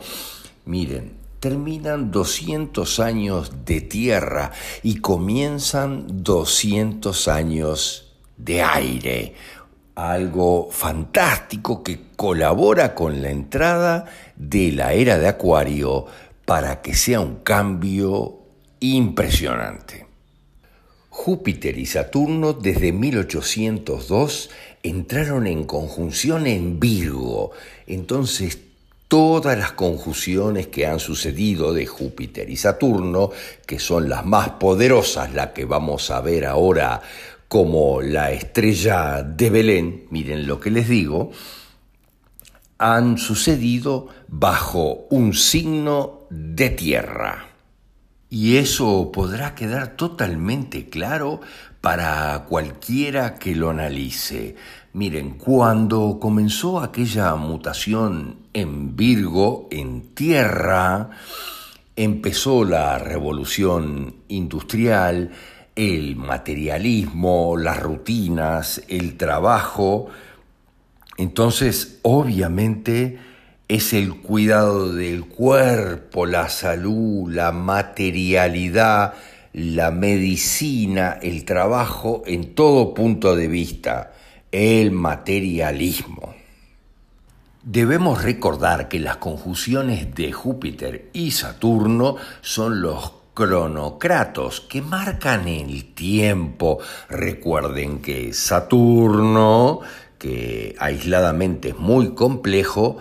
Miren, 0.65 1.22
terminan 1.43 2.09
200 2.09 3.01
años 3.01 3.65
de 3.65 3.81
tierra 3.81 4.53
y 4.81 5.01
comienzan 5.01 6.23
200 6.23 7.27
años 7.27 8.13
de 8.37 8.61
aire. 8.61 9.33
Algo 9.93 10.69
fantástico 10.71 11.83
que 11.83 11.99
colabora 12.15 12.95
con 12.95 13.21
la 13.21 13.29
entrada 13.29 14.05
de 14.37 14.71
la 14.71 14.93
era 14.93 15.17
de 15.17 15.27
Acuario 15.27 16.05
para 16.45 16.81
que 16.81 16.93
sea 16.93 17.19
un 17.19 17.43
cambio 17.43 18.39
impresionante. 18.79 20.07
Júpiter 21.09 21.77
y 21.77 21.87
Saturno 21.87 22.53
desde 22.53 22.93
1802 22.93 24.49
entraron 24.81 25.47
en 25.47 25.65
conjunción 25.65 26.47
en 26.47 26.79
Virgo. 26.79 27.51
Entonces 27.85 28.59
todas 29.13 29.55
las 29.59 29.73
conjunciones 29.73 30.69
que 30.69 30.87
han 30.87 30.99
sucedido 30.99 31.71
de 31.71 31.85
Júpiter 31.85 32.49
y 32.49 32.57
Saturno, 32.57 33.29
que 33.63 33.77
son 33.77 34.09
las 34.09 34.25
más 34.25 34.49
poderosas, 34.53 35.35
la 35.35 35.53
que 35.53 35.65
vamos 35.65 36.09
a 36.09 36.19
ver 36.19 36.47
ahora 36.47 36.99
como 37.47 38.01
la 38.01 38.31
estrella 38.31 39.21
de 39.21 39.51
Belén, 39.51 40.07
miren 40.09 40.47
lo 40.47 40.59
que 40.59 40.71
les 40.71 40.89
digo, 40.89 41.29
han 42.79 43.19
sucedido 43.19 44.07
bajo 44.29 45.05
un 45.11 45.35
signo 45.35 46.21
de 46.31 46.71
tierra. 46.71 47.49
Y 48.31 48.57
eso 48.57 49.11
podrá 49.13 49.53
quedar 49.53 49.95
totalmente 49.95 50.89
claro 50.89 51.39
para 51.83 52.45
cualquiera 52.47 53.35
que 53.35 53.53
lo 53.53 53.71
analice. 53.71 54.55
Miren, 54.93 55.31
cuando 55.31 56.17
comenzó 56.17 56.79
aquella 56.79 57.35
mutación 57.35 58.37
en 58.53 58.95
Virgo, 58.95 59.67
en 59.69 60.15
tierra, 60.15 61.09
empezó 61.97 62.63
la 62.63 62.97
revolución 62.99 64.15
industrial, 64.29 65.31
el 65.75 66.15
materialismo, 66.15 67.57
las 67.57 67.83
rutinas, 67.83 68.81
el 68.87 69.17
trabajo. 69.17 70.07
Entonces, 71.17 71.99
obviamente, 72.03 73.19
es 73.67 73.91
el 73.91 74.21
cuidado 74.21 74.93
del 74.93 75.25
cuerpo, 75.25 76.25
la 76.27 76.47
salud, 76.47 77.29
la 77.29 77.51
materialidad, 77.51 79.15
la 79.53 79.91
medicina, 79.91 81.19
el 81.21 81.45
trabajo 81.45 82.23
en 82.25 82.55
todo 82.55 82.93
punto 82.93 83.35
de 83.35 83.47
vista, 83.47 84.13
el 84.51 84.91
materialismo. 84.91 86.33
Debemos 87.61 88.23
recordar 88.23 88.89
que 88.89 88.99
las 88.99 89.17
conjunciones 89.17 90.13
de 90.15 90.31
Júpiter 90.31 91.09
y 91.13 91.31
Saturno 91.31 92.17
son 92.41 92.81
los 92.81 93.13
cronocratos 93.33 94.61
que 94.61 94.81
marcan 94.81 95.47
el 95.47 95.93
tiempo. 95.93 96.79
Recuerden 97.07 97.99
que 97.99 98.33
Saturno, 98.33 99.79
que 100.17 100.75
aisladamente 100.79 101.69
es 101.69 101.77
muy 101.77 102.13
complejo, 102.15 102.97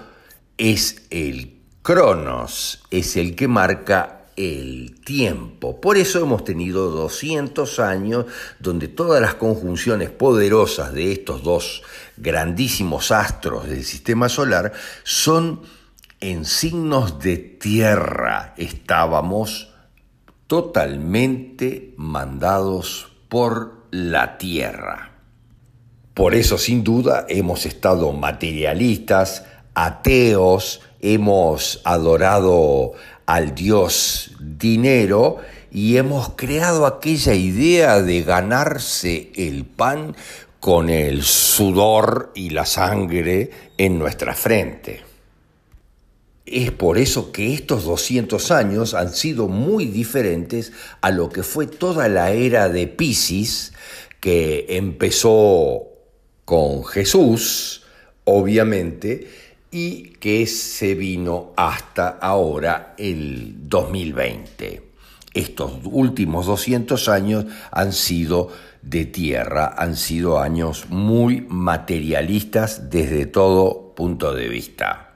es 0.58 1.02
el 1.10 1.58
cronos, 1.82 2.84
es 2.90 3.16
el 3.16 3.34
que 3.34 3.48
marca 3.48 4.21
el 4.36 5.00
tiempo. 5.04 5.80
Por 5.80 5.96
eso 5.96 6.20
hemos 6.20 6.44
tenido 6.44 6.90
200 6.90 7.78
años 7.80 8.26
donde 8.58 8.88
todas 8.88 9.20
las 9.20 9.34
conjunciones 9.34 10.10
poderosas 10.10 10.92
de 10.92 11.12
estos 11.12 11.42
dos 11.42 11.82
grandísimos 12.16 13.10
astros 13.10 13.68
del 13.68 13.84
sistema 13.84 14.28
solar 14.28 14.72
son 15.04 15.60
en 16.20 16.44
signos 16.44 17.18
de 17.18 17.36
tierra. 17.36 18.54
Estábamos 18.56 19.72
totalmente 20.46 21.94
mandados 21.96 23.12
por 23.28 23.86
la 23.90 24.38
tierra. 24.38 25.12
Por 26.14 26.34
eso, 26.34 26.58
sin 26.58 26.84
duda, 26.84 27.24
hemos 27.28 27.64
estado 27.64 28.12
materialistas, 28.12 29.46
ateos, 29.74 30.80
hemos 31.00 31.80
adorado 31.84 32.92
al 33.26 33.54
dios 33.54 34.32
dinero 34.40 35.38
y 35.70 35.96
hemos 35.96 36.30
creado 36.36 36.86
aquella 36.86 37.34
idea 37.34 38.02
de 38.02 38.22
ganarse 38.22 39.30
el 39.36 39.64
pan 39.64 40.14
con 40.60 40.90
el 40.90 41.22
sudor 41.22 42.30
y 42.34 42.50
la 42.50 42.66
sangre 42.66 43.50
en 43.78 43.98
nuestra 43.98 44.34
frente. 44.34 45.02
Es 46.44 46.70
por 46.70 46.98
eso 46.98 47.32
que 47.32 47.54
estos 47.54 47.84
200 47.84 48.50
años 48.50 48.94
han 48.94 49.14
sido 49.14 49.48
muy 49.48 49.86
diferentes 49.86 50.72
a 51.00 51.10
lo 51.10 51.30
que 51.30 51.42
fue 51.42 51.66
toda 51.66 52.08
la 52.08 52.32
era 52.32 52.68
de 52.68 52.86
Pisces, 52.86 53.72
que 54.20 54.66
empezó 54.68 55.84
con 56.44 56.84
Jesús, 56.84 57.84
obviamente, 58.24 59.28
y 59.72 60.10
que 60.20 60.46
se 60.46 60.94
vino 60.94 61.52
hasta 61.56 62.08
ahora 62.20 62.94
el 62.98 63.68
2020. 63.68 64.92
Estos 65.34 65.72
últimos 65.84 66.46
200 66.46 67.08
años 67.08 67.46
han 67.70 67.92
sido 67.92 68.50
de 68.82 69.06
tierra, 69.06 69.74
han 69.76 69.96
sido 69.96 70.38
años 70.38 70.86
muy 70.90 71.40
materialistas 71.48 72.90
desde 72.90 73.24
todo 73.26 73.94
punto 73.96 74.34
de 74.34 74.48
vista. 74.48 75.11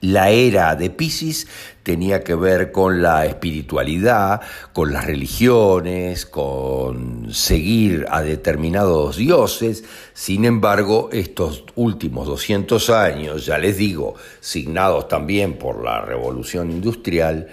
La 0.00 0.30
era 0.30 0.76
de 0.76 0.90
Pisces 0.90 1.46
tenía 1.82 2.22
que 2.22 2.34
ver 2.34 2.70
con 2.70 3.00
la 3.00 3.24
espiritualidad, 3.26 4.42
con 4.72 4.92
las 4.92 5.06
religiones, 5.06 6.26
con 6.26 7.32
seguir 7.32 8.06
a 8.10 8.20
determinados 8.20 9.16
dioses. 9.16 9.84
Sin 10.12 10.44
embargo, 10.44 11.08
estos 11.12 11.64
últimos 11.76 12.26
200 12.26 12.90
años, 12.90 13.46
ya 13.46 13.56
les 13.56 13.78
digo, 13.78 14.14
signados 14.40 15.08
también 15.08 15.54
por 15.54 15.82
la 15.82 16.02
revolución 16.02 16.70
industrial, 16.70 17.48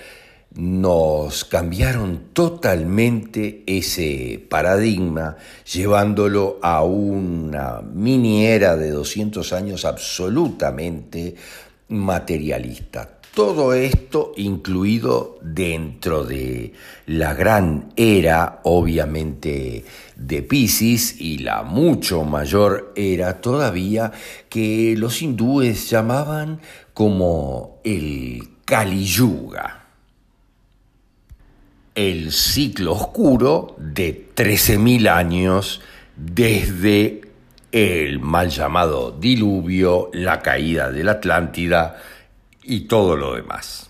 nos 0.55 1.45
cambiaron 1.45 2.25
totalmente 2.31 3.63
ese 3.65 4.43
paradigma, 4.49 5.35
llevándolo 5.71 6.59
a 6.61 6.83
una 6.83 7.81
mini 7.81 8.45
era 8.45 8.75
de 8.75 8.91
200 8.91 9.51
años 9.51 9.83
absolutamente 9.83 11.35
materialista. 11.89 13.19
Todo 13.33 13.73
esto 13.73 14.33
incluido 14.37 15.39
dentro 15.41 16.23
de 16.23 16.73
la 17.07 17.33
gran 17.33 17.91
era, 17.95 18.61
obviamente, 18.63 19.85
de 20.15 20.43
Pisces 20.43 21.19
y 21.19 21.39
la 21.39 21.63
mucho 21.63 22.23
mayor 22.23 22.93
era 22.95 23.41
todavía 23.41 24.11
que 24.49 24.93
los 24.97 25.21
hindúes 25.21 25.89
llamaban 25.89 26.59
como 26.93 27.79
el 27.83 28.49
Kali 28.65 29.03
Yuga 29.03 29.83
el 31.95 32.31
ciclo 32.31 32.93
oscuro 32.93 33.75
de 33.77 34.29
13.000 34.35 35.09
años 35.09 35.81
desde 36.15 37.21
el 37.73 38.19
mal 38.19 38.51
llamado 38.51 39.11
diluvio, 39.11 40.11
la 40.13 40.41
caída 40.41 40.91
de 40.91 41.03
la 41.03 41.13
Atlántida 41.13 41.97
y 42.63 42.81
todo 42.81 43.15
lo 43.15 43.33
demás. 43.33 43.89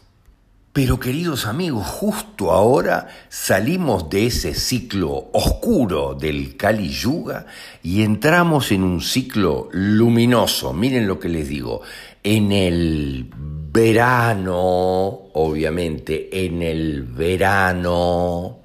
Pero 0.71 0.99
queridos 1.01 1.45
amigos, 1.45 1.85
justo 1.85 2.51
ahora 2.51 3.09
salimos 3.27 4.09
de 4.09 4.27
ese 4.27 4.53
ciclo 4.53 5.29
oscuro 5.33 6.15
del 6.15 6.55
Kali 6.55 6.89
Yuga 6.89 7.45
y 7.83 8.03
entramos 8.03 8.71
en 8.71 8.83
un 8.83 9.01
ciclo 9.01 9.67
luminoso. 9.73 10.71
Miren 10.73 11.05
lo 11.05 11.19
que 11.19 11.29
les 11.29 11.49
digo. 11.49 11.81
En 12.23 12.53
el 12.53 13.29
verano, 13.29 14.61
obviamente, 15.33 16.45
en 16.45 16.61
el 16.61 17.03
verano 17.03 18.62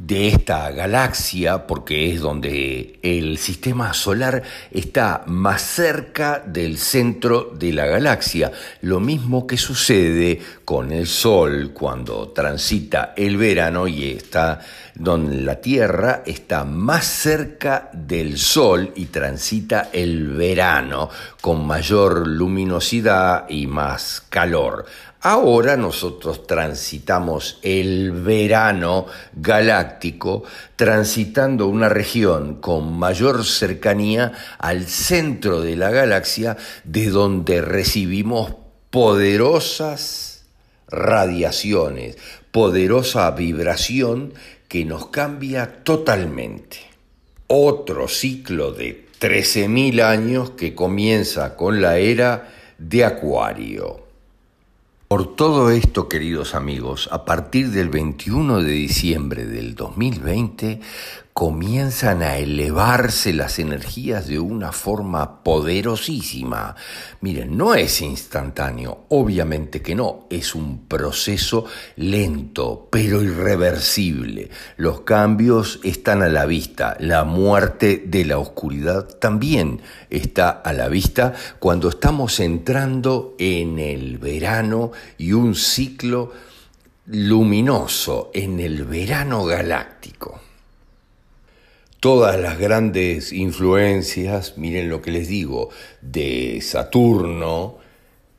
de 0.00 0.28
esta 0.28 0.70
galaxia, 0.70 1.66
porque 1.66 2.12
es 2.12 2.20
donde 2.20 2.98
el 3.02 3.38
sistema 3.38 3.92
solar 3.92 4.42
está 4.70 5.24
más 5.26 5.62
cerca 5.62 6.42
del 6.44 6.78
centro 6.78 7.52
de 7.58 7.72
la 7.72 7.86
galaxia. 7.86 8.52
Lo 8.82 9.00
mismo 9.00 9.46
que 9.46 9.56
sucede 9.56 10.40
con 10.64 10.92
el 10.92 11.06
Sol 11.06 11.72
cuando 11.74 12.28
transita 12.28 13.12
el 13.16 13.36
verano 13.36 13.88
y 13.88 14.10
está 14.10 14.60
donde 14.94 15.40
la 15.42 15.60
Tierra 15.60 16.22
está 16.26 16.64
más 16.64 17.04
cerca 17.04 17.90
del 17.92 18.38
Sol 18.38 18.92
y 18.96 19.06
transita 19.06 19.90
el 19.92 20.28
verano 20.28 21.08
con 21.40 21.66
mayor 21.66 22.26
luminosidad 22.26 23.48
y 23.48 23.66
más 23.66 24.22
calor. 24.28 24.86
Ahora 25.20 25.76
nosotros 25.76 26.46
transitamos 26.46 27.58
el 27.62 28.12
verano 28.12 29.06
galáctico, 29.34 30.44
transitando 30.76 31.66
una 31.66 31.88
región 31.88 32.60
con 32.60 32.96
mayor 32.96 33.44
cercanía 33.44 34.32
al 34.58 34.86
centro 34.86 35.60
de 35.60 35.74
la 35.74 35.90
galaxia, 35.90 36.56
de 36.84 37.10
donde 37.10 37.60
recibimos 37.62 38.52
poderosas 38.90 40.44
radiaciones, 40.88 42.16
poderosa 42.52 43.28
vibración 43.32 44.34
que 44.68 44.84
nos 44.84 45.08
cambia 45.08 45.82
totalmente. 45.82 46.78
Otro 47.48 48.06
ciclo 48.06 48.70
de 48.70 49.08
13.000 49.20 50.00
años 50.00 50.50
que 50.50 50.76
comienza 50.76 51.56
con 51.56 51.82
la 51.82 51.98
era 51.98 52.50
de 52.78 53.04
Acuario. 53.04 54.07
Por 55.08 55.36
todo 55.36 55.70
esto, 55.70 56.06
queridos 56.06 56.54
amigos, 56.54 57.08
a 57.10 57.24
partir 57.24 57.70
del 57.70 57.88
21 57.88 58.62
de 58.62 58.72
diciembre 58.72 59.46
del 59.46 59.74
2020 59.74 60.82
comienzan 61.38 62.24
a 62.24 62.36
elevarse 62.36 63.32
las 63.32 63.60
energías 63.60 64.26
de 64.26 64.40
una 64.40 64.72
forma 64.72 65.44
poderosísima. 65.44 66.74
Miren, 67.20 67.56
no 67.56 67.76
es 67.76 68.00
instantáneo, 68.00 69.04
obviamente 69.10 69.80
que 69.80 69.94
no, 69.94 70.26
es 70.30 70.56
un 70.56 70.88
proceso 70.88 71.64
lento, 71.94 72.88
pero 72.90 73.22
irreversible. 73.22 74.50
Los 74.78 75.02
cambios 75.02 75.78
están 75.84 76.24
a 76.24 76.28
la 76.28 76.44
vista, 76.44 76.96
la 76.98 77.22
muerte 77.22 78.02
de 78.04 78.24
la 78.24 78.38
oscuridad 78.38 79.04
también 79.06 79.80
está 80.10 80.50
a 80.50 80.72
la 80.72 80.88
vista 80.88 81.34
cuando 81.60 81.90
estamos 81.90 82.40
entrando 82.40 83.36
en 83.38 83.78
el 83.78 84.18
verano 84.18 84.90
y 85.18 85.34
un 85.34 85.54
ciclo 85.54 86.32
luminoso 87.06 88.32
en 88.34 88.58
el 88.58 88.82
verano 88.82 89.44
galáctico. 89.44 90.47
Todas 92.00 92.38
las 92.38 92.60
grandes 92.60 93.32
influencias, 93.32 94.56
miren 94.56 94.88
lo 94.88 95.02
que 95.02 95.10
les 95.10 95.26
digo, 95.26 95.70
de 96.00 96.60
Saturno, 96.62 97.78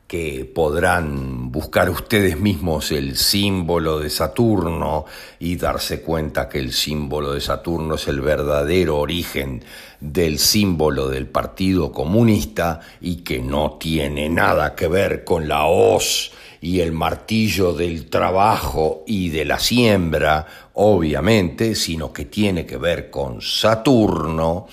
que 0.06 0.46
podrán 0.46 1.52
buscar 1.52 1.90
ustedes 1.90 2.40
mismos 2.40 2.90
el 2.90 3.18
símbolo 3.18 3.98
de 3.98 4.08
Saturno 4.08 5.04
y 5.38 5.56
darse 5.56 6.00
cuenta 6.00 6.48
que 6.48 6.58
el 6.58 6.72
símbolo 6.72 7.34
de 7.34 7.42
Saturno 7.42 7.96
es 7.96 8.08
el 8.08 8.22
verdadero 8.22 8.98
origen 8.98 9.62
del 10.00 10.38
símbolo 10.38 11.08
del 11.08 11.26
Partido 11.26 11.92
Comunista 11.92 12.80
y 13.02 13.16
que 13.16 13.40
no 13.40 13.76
tiene 13.78 14.30
nada 14.30 14.74
que 14.74 14.88
ver 14.88 15.22
con 15.22 15.48
la 15.48 15.66
hoz 15.66 16.32
y 16.60 16.80
el 16.80 16.92
martillo 16.92 17.72
del 17.72 18.10
trabajo 18.10 19.02
y 19.06 19.30
de 19.30 19.44
la 19.44 19.58
siembra, 19.58 20.46
obviamente, 20.74 21.74
sino 21.74 22.12
que 22.12 22.26
tiene 22.26 22.66
que 22.66 22.76
ver 22.76 23.10
con 23.10 23.40
Saturno. 23.40 24.66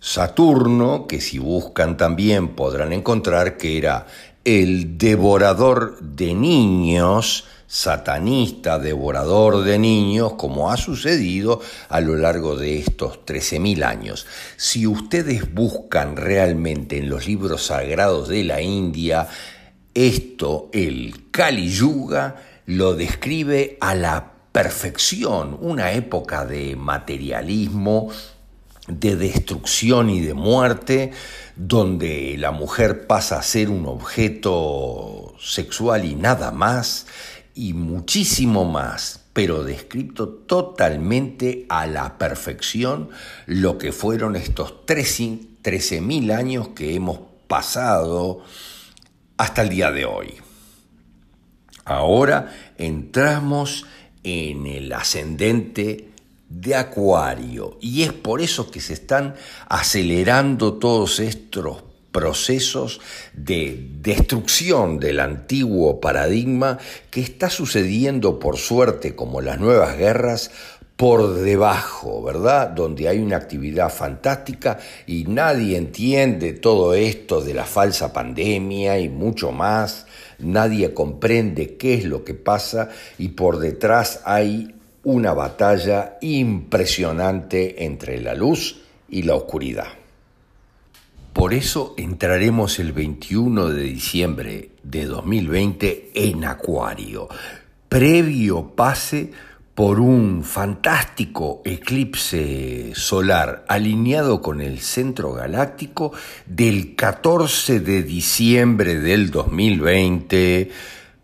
Saturno, 0.00 1.06
que 1.06 1.20
si 1.20 1.38
buscan 1.38 1.96
también 1.96 2.48
podrán 2.48 2.92
encontrar 2.92 3.56
que 3.56 3.78
era 3.78 4.06
el 4.44 4.96
devorador 4.96 6.00
de 6.00 6.34
niños, 6.34 7.44
satanista, 7.66 8.80
devorador 8.80 9.62
de 9.62 9.78
niños, 9.78 10.32
como 10.32 10.72
ha 10.72 10.76
sucedido 10.76 11.60
a 11.88 12.00
lo 12.00 12.16
largo 12.16 12.56
de 12.56 12.78
estos 12.78 13.20
13.000 13.24 13.84
años. 13.84 14.26
Si 14.56 14.88
ustedes 14.88 15.54
buscan 15.54 16.16
realmente 16.16 16.98
en 16.98 17.08
los 17.08 17.26
libros 17.26 17.66
sagrados 17.66 18.28
de 18.28 18.42
la 18.42 18.60
India, 18.60 19.28
esto, 19.94 20.70
el 20.72 21.30
Kali 21.30 21.68
Yuga, 21.68 22.36
lo 22.66 22.94
describe 22.94 23.76
a 23.80 23.94
la 23.94 24.32
perfección, 24.52 25.56
una 25.60 25.92
época 25.92 26.44
de 26.44 26.76
materialismo, 26.76 28.10
de 28.86 29.16
destrucción 29.16 30.10
y 30.10 30.20
de 30.20 30.34
muerte, 30.34 31.12
donde 31.56 32.36
la 32.38 32.50
mujer 32.50 33.06
pasa 33.06 33.38
a 33.38 33.42
ser 33.42 33.70
un 33.70 33.86
objeto 33.86 35.34
sexual 35.38 36.04
y 36.04 36.14
nada 36.14 36.50
más, 36.50 37.06
y 37.54 37.72
muchísimo 37.74 38.64
más, 38.64 39.20
pero 39.32 39.64
descrito 39.64 40.28
totalmente 40.28 41.66
a 41.68 41.86
la 41.86 42.18
perfección 42.18 43.10
lo 43.46 43.78
que 43.78 43.92
fueron 43.92 44.36
estos 44.36 44.86
13.000 44.86 46.32
años 46.36 46.68
que 46.68 46.94
hemos 46.94 47.20
pasado 47.46 48.42
hasta 49.40 49.62
el 49.62 49.70
día 49.70 49.90
de 49.90 50.04
hoy. 50.04 50.34
Ahora 51.86 52.52
entramos 52.76 53.86
en 54.22 54.66
el 54.66 54.92
ascendente 54.92 56.10
de 56.50 56.74
Acuario 56.74 57.78
y 57.80 58.02
es 58.02 58.12
por 58.12 58.42
eso 58.42 58.70
que 58.70 58.80
se 58.80 58.92
están 58.92 59.34
acelerando 59.66 60.74
todos 60.74 61.20
estos 61.20 61.84
procesos 62.12 63.00
de 63.32 63.88
destrucción 64.02 65.00
del 65.00 65.20
antiguo 65.20 66.00
paradigma 66.00 66.76
que 67.10 67.22
está 67.22 67.48
sucediendo 67.48 68.38
por 68.40 68.58
suerte 68.58 69.16
como 69.16 69.40
las 69.40 69.58
nuevas 69.58 69.96
guerras 69.96 70.50
por 71.00 71.32
debajo, 71.32 72.22
¿verdad? 72.22 72.68
Donde 72.68 73.08
hay 73.08 73.20
una 73.20 73.38
actividad 73.38 73.88
fantástica 73.88 74.78
y 75.06 75.24
nadie 75.24 75.78
entiende 75.78 76.52
todo 76.52 76.92
esto 76.92 77.40
de 77.40 77.54
la 77.54 77.64
falsa 77.64 78.12
pandemia 78.12 78.98
y 78.98 79.08
mucho 79.08 79.50
más, 79.50 80.04
nadie 80.40 80.92
comprende 80.92 81.78
qué 81.78 81.94
es 81.94 82.04
lo 82.04 82.22
que 82.22 82.34
pasa 82.34 82.90
y 83.16 83.28
por 83.28 83.60
detrás 83.60 84.20
hay 84.26 84.74
una 85.02 85.32
batalla 85.32 86.18
impresionante 86.20 87.82
entre 87.86 88.20
la 88.20 88.34
luz 88.34 88.82
y 89.08 89.22
la 89.22 89.36
oscuridad. 89.36 89.88
Por 91.32 91.54
eso 91.54 91.94
entraremos 91.96 92.78
el 92.78 92.92
21 92.92 93.70
de 93.70 93.82
diciembre 93.84 94.72
de 94.82 95.06
2020 95.06 96.10
en 96.12 96.44
Acuario, 96.44 97.26
previo 97.88 98.74
pase 98.76 99.30
por 99.80 99.96
un 99.98 100.44
fantástico 100.44 101.62
eclipse 101.64 102.92
solar 102.94 103.64
alineado 103.66 104.42
con 104.42 104.60
el 104.60 104.80
centro 104.80 105.32
galáctico 105.32 106.12
del 106.44 106.94
14 106.94 107.80
de 107.80 108.02
diciembre 108.02 109.00
del 109.00 109.30
2020. 109.30 110.70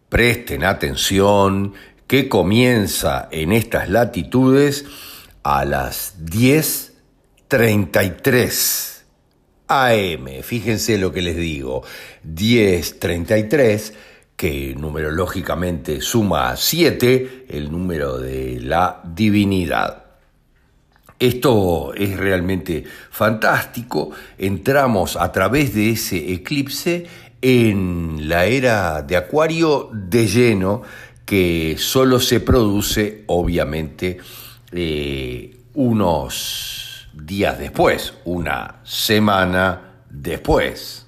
Presten 0.08 0.64
atención 0.64 1.74
que 2.06 2.30
comienza 2.30 3.28
en 3.30 3.52
estas 3.52 3.90
latitudes 3.90 4.86
a 5.42 5.66
las 5.66 6.14
10.33 6.24 9.02
AM. 9.68 10.42
Fíjense 10.42 10.96
lo 10.96 11.12
que 11.12 11.20
les 11.20 11.36
digo, 11.36 11.82
10.33 12.26 13.92
que 14.36 14.74
numerológicamente 14.78 16.00
suma 16.00 16.50
a 16.50 16.56
7, 16.56 17.46
el 17.48 17.72
número 17.72 18.18
de 18.18 18.60
la 18.60 19.00
divinidad. 19.04 20.04
Esto 21.18 21.94
es 21.94 22.16
realmente 22.18 22.84
fantástico. 23.10 24.10
Entramos 24.36 25.16
a 25.16 25.32
través 25.32 25.74
de 25.74 25.90
ese 25.90 26.32
eclipse 26.34 27.06
en 27.40 28.28
la 28.28 28.44
era 28.44 29.02
de 29.02 29.16
Acuario 29.16 29.88
de 29.92 30.26
lleno, 30.26 30.82
que 31.24 31.76
solo 31.78 32.20
se 32.20 32.40
produce, 32.40 33.24
obviamente, 33.26 34.18
eh, 34.72 35.56
unos 35.74 37.08
días 37.14 37.58
después, 37.58 38.12
una 38.24 38.76
semana 38.84 40.02
después. 40.10 41.05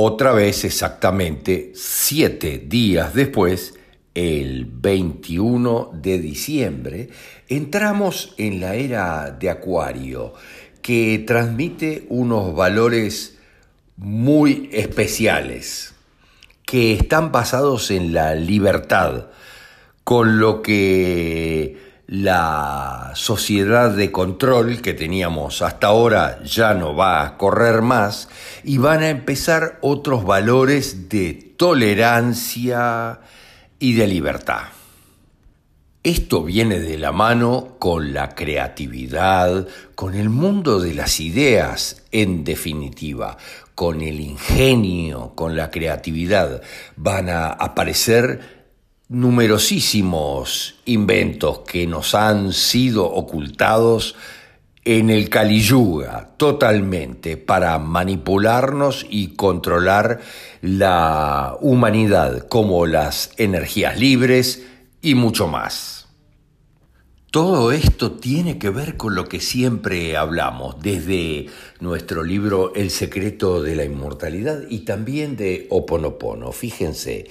Otra 0.00 0.30
vez 0.30 0.64
exactamente 0.64 1.72
siete 1.74 2.62
días 2.64 3.14
después, 3.14 3.74
el 4.14 4.64
21 4.64 5.90
de 5.92 6.20
diciembre, 6.20 7.08
entramos 7.48 8.32
en 8.38 8.60
la 8.60 8.76
era 8.76 9.32
de 9.32 9.50
Acuario, 9.50 10.34
que 10.82 11.24
transmite 11.26 12.06
unos 12.10 12.54
valores 12.54 13.38
muy 13.96 14.70
especiales, 14.72 15.94
que 16.64 16.92
están 16.92 17.32
basados 17.32 17.90
en 17.90 18.12
la 18.12 18.36
libertad, 18.36 19.26
con 20.04 20.38
lo 20.38 20.62
que 20.62 21.87
la 22.08 23.12
sociedad 23.14 23.90
de 23.90 24.10
control 24.10 24.80
que 24.80 24.94
teníamos 24.94 25.60
hasta 25.60 25.88
ahora 25.88 26.42
ya 26.42 26.72
no 26.72 26.96
va 26.96 27.22
a 27.22 27.36
correr 27.36 27.82
más 27.82 28.30
y 28.64 28.78
van 28.78 29.02
a 29.02 29.10
empezar 29.10 29.78
otros 29.82 30.24
valores 30.24 31.10
de 31.10 31.34
tolerancia 31.58 33.20
y 33.78 33.92
de 33.92 34.06
libertad. 34.06 34.62
Esto 36.02 36.44
viene 36.44 36.78
de 36.78 36.96
la 36.96 37.12
mano 37.12 37.76
con 37.78 38.14
la 38.14 38.34
creatividad, 38.34 39.68
con 39.94 40.14
el 40.14 40.30
mundo 40.30 40.80
de 40.80 40.94
las 40.94 41.20
ideas, 41.20 42.04
en 42.10 42.42
definitiva, 42.42 43.36
con 43.74 44.00
el 44.00 44.18
ingenio, 44.20 45.32
con 45.34 45.56
la 45.56 45.70
creatividad. 45.70 46.62
Van 46.96 47.28
a 47.28 47.48
aparecer 47.48 48.57
numerosísimos 49.08 50.76
inventos 50.84 51.60
que 51.60 51.86
nos 51.86 52.14
han 52.14 52.52
sido 52.52 53.06
ocultados 53.06 54.14
en 54.84 55.10
el 55.10 55.28
Yuga 55.30 56.30
totalmente 56.36 57.36
para 57.36 57.78
manipularnos 57.78 59.06
y 59.08 59.28
controlar 59.34 60.20
la 60.62 61.56
humanidad 61.60 62.48
como 62.48 62.86
las 62.86 63.32
energías 63.36 63.98
libres 63.98 64.62
y 65.02 65.14
mucho 65.14 65.46
más. 65.46 65.97
Todo 67.30 67.72
esto 67.72 68.12
tiene 68.12 68.56
que 68.56 68.70
ver 68.70 68.96
con 68.96 69.14
lo 69.14 69.28
que 69.28 69.38
siempre 69.38 70.16
hablamos, 70.16 70.80
desde 70.80 71.44
nuestro 71.78 72.22
libro 72.22 72.72
El 72.74 72.88
secreto 72.88 73.62
de 73.62 73.76
la 73.76 73.84
inmortalidad 73.84 74.62
y 74.70 74.78
también 74.80 75.36
de 75.36 75.66
Oponopono. 75.68 76.52
Fíjense, 76.52 77.26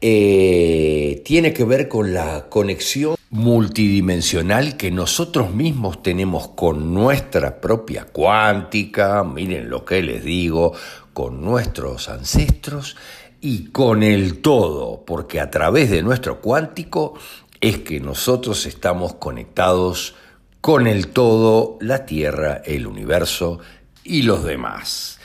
eh, 0.00 1.20
tiene 1.26 1.52
que 1.52 1.64
ver 1.64 1.88
con 1.88 2.14
la 2.14 2.48
conexión 2.48 3.16
multidimensional 3.28 4.78
que 4.78 4.90
nosotros 4.90 5.52
mismos 5.52 6.02
tenemos 6.02 6.48
con 6.48 6.94
nuestra 6.94 7.60
propia 7.60 8.06
cuántica, 8.06 9.22
miren 9.22 9.68
lo 9.68 9.84
que 9.84 10.02
les 10.02 10.24
digo, 10.24 10.72
con 11.12 11.42
nuestros 11.42 12.08
ancestros 12.08 12.96
y 13.42 13.64
con 13.64 14.02
el 14.02 14.38
todo, 14.40 15.04
porque 15.04 15.40
a 15.40 15.50
través 15.50 15.90
de 15.90 16.02
nuestro 16.02 16.40
cuántico 16.40 17.18
es 17.62 17.78
que 17.78 18.00
nosotros 18.00 18.66
estamos 18.66 19.14
conectados 19.14 20.16
con 20.60 20.88
el 20.88 21.08
todo, 21.08 21.78
la 21.80 22.04
Tierra, 22.04 22.60
el 22.64 22.88
universo 22.88 23.60
y 24.02 24.22
los 24.22 24.44
demás. 24.44 25.20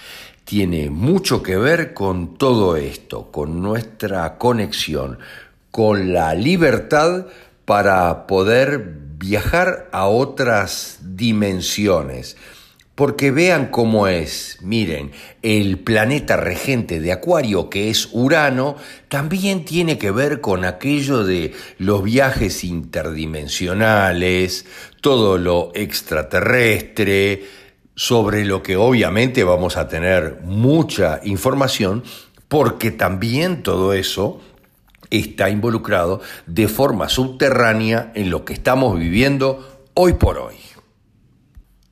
Tiene 0.45 0.91
mucho 0.91 1.41
que 1.41 1.58
ver 1.58 1.95
con 1.95 2.38
todo 2.38 2.78
esto, 2.78 3.32
con 3.32 3.62
nuestra 3.63 4.38
conexión, 4.38 5.17
con 5.71 6.13
la 6.13 6.36
libertad 6.36 7.26
para 7.65 8.28
poder 8.28 8.97
viajar 9.17 9.89
a 9.91 10.06
otras 10.06 11.00
dimensiones 11.02 12.38
porque 12.97 13.29
vean 13.29 13.67
cómo 13.67 14.07
es, 14.07 14.57
miren, 14.62 15.12
el 15.43 15.77
planeta 15.77 16.36
regente 16.36 16.99
de 16.99 17.12
Acuario, 17.12 17.69
que 17.69 17.91
es 17.91 18.10
Urano, 18.12 18.75
también 19.07 19.65
tiene 19.65 19.99
que 19.99 20.10
ver 20.10 20.41
con 20.41 20.65
aquello 20.65 21.23
de 21.23 21.53
los 21.77 22.01
viajes 22.01 22.63
interdimensionales, 22.63 24.65
todo 24.99 25.38
lo 25.38 25.71
extraterrestre, 25.75 27.45
sobre 27.93 28.45
lo 28.45 28.63
que 28.63 28.77
obviamente 28.77 29.43
vamos 29.43 29.77
a 29.77 29.88
tener 29.88 30.39
mucha 30.43 31.19
información, 31.23 32.03
porque 32.47 32.89
también 32.89 33.62
todo 33.62 33.93
eso 33.93 34.41
está 35.12 35.51
involucrado 35.51 36.19
de 36.47 36.67
forma 36.67 37.10
subterránea 37.10 38.12
en 38.15 38.31
lo 38.31 38.43
que 38.43 38.53
estamos 38.53 38.97
viviendo 38.97 39.86
hoy 39.93 40.13
por 40.13 40.39
hoy. 40.39 40.66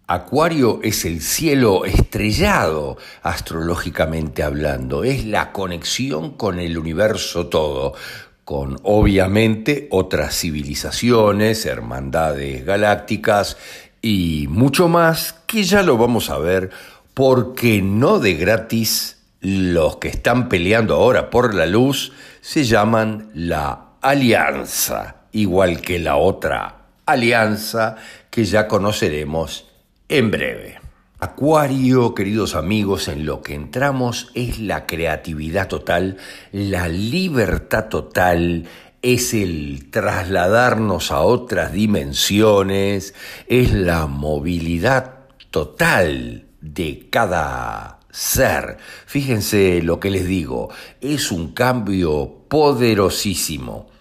Acuario 0.08 0.82
es 0.84 1.04
el 1.04 1.20
cielo 1.20 1.84
estrellado, 1.84 2.96
astrológicamente 3.24 4.44
hablando, 4.44 5.04
es 5.04 5.26
la 5.26 5.52
conexión 5.52 6.38
con 6.38 6.60
el 6.60 6.78
universo 6.78 7.48
todo, 7.48 7.96
con 8.44 8.78
obviamente 8.84 9.88
otras 9.90 10.40
civilizaciones, 10.40 11.66
hermandades 11.66 12.64
galácticas 12.64 13.58
y 14.00 14.46
mucho 14.48 14.88
más 14.88 15.34
que 15.48 15.64
ya 15.64 15.82
lo 15.82 15.98
vamos 15.98 16.30
a 16.30 16.38
ver 16.38 16.70
porque 17.16 17.82
no 17.82 18.20
de 18.20 18.36
gratis 18.36 19.24
los 19.42 19.98
que 19.98 20.10
están 20.10 20.50
peleando 20.50 20.94
ahora 20.94 21.32
por 21.32 21.56
la 21.56 21.66
luz 21.66 22.12
se 22.42 22.64
llaman 22.64 23.32
la 23.34 23.94
alianza, 24.02 25.24
igual 25.32 25.82
que 25.82 25.98
la 25.98 26.18
otra 26.18 26.90
alianza 27.08 27.96
que 28.30 28.46
ya 28.46 28.68
conoceremos 28.68 29.66
en 30.10 30.32
breve. 30.32 30.80
Acuario, 31.20 32.14
queridos 32.14 32.56
amigos, 32.56 33.08
en 33.08 33.26
lo 33.26 33.42
que 33.42 33.56
entramos 33.56 34.30
es 34.36 34.60
la 34.60 34.86
creatividad 34.86 35.68
total, 35.68 36.18
la 36.52 36.88
libertad 36.88 37.86
total, 37.90 38.66
es 39.02 39.34
el 39.34 39.90
trasladarnos 39.92 41.12
a 41.12 41.22
otras 41.22 41.72
dimensiones, 41.72 43.16
es 43.48 43.74
la 43.74 44.08
movilidad 44.08 45.20
total 45.52 46.46
de 46.62 47.08
cada 47.10 48.00
ser. 48.12 48.78
Fíjense 49.06 49.82
lo 49.82 50.00
que 50.00 50.10
les 50.12 50.28
digo, 50.28 50.70
es 51.02 51.32
un 51.32 51.54
cambio 51.54 52.46
poderosísimo. 52.48 53.95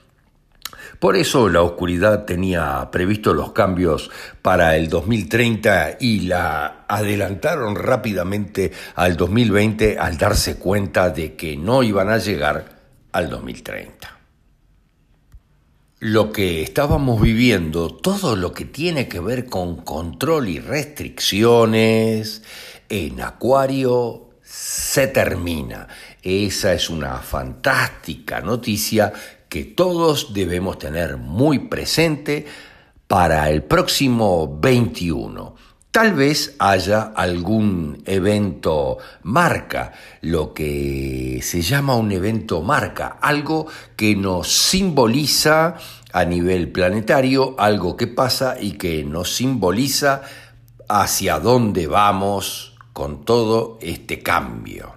Por 1.05 1.19
eso 1.19 1.51
la 1.51 1.61
oscuridad 1.61 2.25
tenía 2.25 2.89
previsto 2.91 3.35
los 3.35 3.53
cambios 3.53 4.11
para 4.41 4.75
el 4.75 4.89
2030 4.89 5.99
y 6.01 6.21
la 6.21 6.87
adelantaron 6.89 7.77
rápidamente 7.77 8.73
al 8.95 9.15
2020 9.15 9.99
al 9.99 10.17
darse 10.17 10.57
cuenta 10.57 11.11
de 11.11 11.35
que 11.35 11.59
no 11.59 11.83
iban 11.83 12.09
a 12.09 12.17
llegar 12.17 12.79
al 13.13 13.29
2030. 13.29 14.19
Lo 15.99 16.33
que 16.33 16.63
estábamos 16.63 17.21
viviendo, 17.21 17.95
todo 17.95 18.35
lo 18.35 18.55
que 18.55 18.65
tiene 18.65 19.07
que 19.07 19.21
ver 19.21 19.45
con 19.45 19.85
control 19.85 20.49
y 20.49 20.59
restricciones 20.59 22.45
en 22.89 23.21
Acuario, 23.21 24.31
se 24.43 25.09
termina. 25.09 25.87
Esa 26.23 26.73
es 26.73 26.89
una 26.89 27.19
fantástica 27.19 28.41
noticia 28.41 29.13
que 29.55 29.65
todos 29.65 30.35
debemos 30.35 30.81
tener 30.81 31.17
muy 31.17 31.61
presente 31.61 32.45
para 33.07 33.49
el 33.51 33.63
próximo 33.63 34.59
21. 34.61 35.55
Tal 35.93 36.13
vez 36.13 36.57
haya 36.59 37.13
algún 37.15 38.03
evento 38.05 38.99
marca, 39.23 39.93
lo 40.23 40.53
que 40.53 41.39
se 41.41 41.63
llama 41.63 41.95
un 41.95 42.11
evento 42.11 42.63
marca, 42.63 43.19
algo 43.21 43.69
que 43.95 44.17
nos 44.17 44.49
simboliza 44.53 45.77
a 46.13 46.25
nivel 46.25 46.73
planetario, 46.73 47.55
algo 47.57 47.97
que 47.97 48.09
pasa 48.09 48.57
y 48.61 48.73
que 48.73 49.05
nos 49.05 49.37
simboliza 49.37 50.23
hacia 50.89 51.39
dónde 51.39 51.87
vamos 51.87 52.75
con 52.93 53.25
todo 53.25 53.79
este 53.81 54.21
cambio 54.21 54.94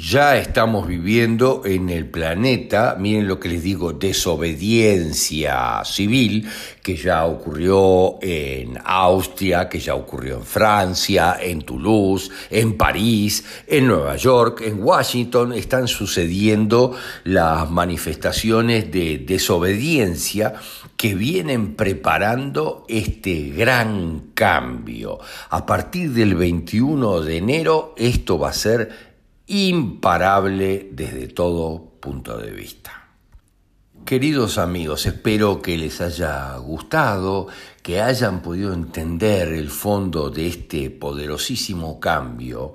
ya 0.00 0.36
estamos 0.36 0.86
viviendo 0.86 1.62
en 1.64 1.88
el 1.88 2.06
planeta, 2.06 2.96
miren 3.00 3.26
lo 3.26 3.40
que 3.40 3.48
les 3.48 3.64
digo, 3.64 3.92
desobediencia 3.92 5.82
civil, 5.84 6.48
que 6.82 6.96
ya 6.96 7.26
ocurrió 7.26 8.18
en 8.22 8.78
Austria, 8.84 9.68
que 9.68 9.80
ya 9.80 9.96
ocurrió 9.96 10.36
en 10.36 10.44
Francia, 10.44 11.38
en 11.40 11.62
Toulouse, 11.62 12.30
en 12.48 12.76
París, 12.76 13.44
en 13.66 13.88
Nueva 13.88 14.16
York, 14.16 14.62
en 14.64 14.80
Washington, 14.82 15.52
están 15.52 15.88
sucediendo 15.88 16.96
las 17.24 17.68
manifestaciones 17.68 18.92
de 18.92 19.18
desobediencia 19.18 20.54
que 20.96 21.14
vienen 21.14 21.74
preparando 21.74 22.84
este 22.88 23.50
gran 23.50 24.30
cambio. 24.34 25.18
A 25.50 25.66
partir 25.66 26.10
del 26.12 26.34
21 26.34 27.20
de 27.20 27.36
enero 27.36 27.94
esto 27.96 28.38
va 28.38 28.50
a 28.50 28.52
ser 28.52 29.07
imparable 29.48 30.90
desde 30.92 31.28
todo 31.28 31.92
punto 32.00 32.36
de 32.38 32.50
vista. 32.50 33.08
Queridos 34.04 34.58
amigos, 34.58 35.06
espero 35.06 35.60
que 35.60 35.76
les 35.76 36.00
haya 36.00 36.56
gustado, 36.58 37.48
que 37.82 38.00
hayan 38.00 38.40
podido 38.40 38.72
entender 38.72 39.48
el 39.48 39.70
fondo 39.70 40.30
de 40.30 40.46
este 40.46 40.90
poderosísimo 40.90 41.98
cambio 41.98 42.74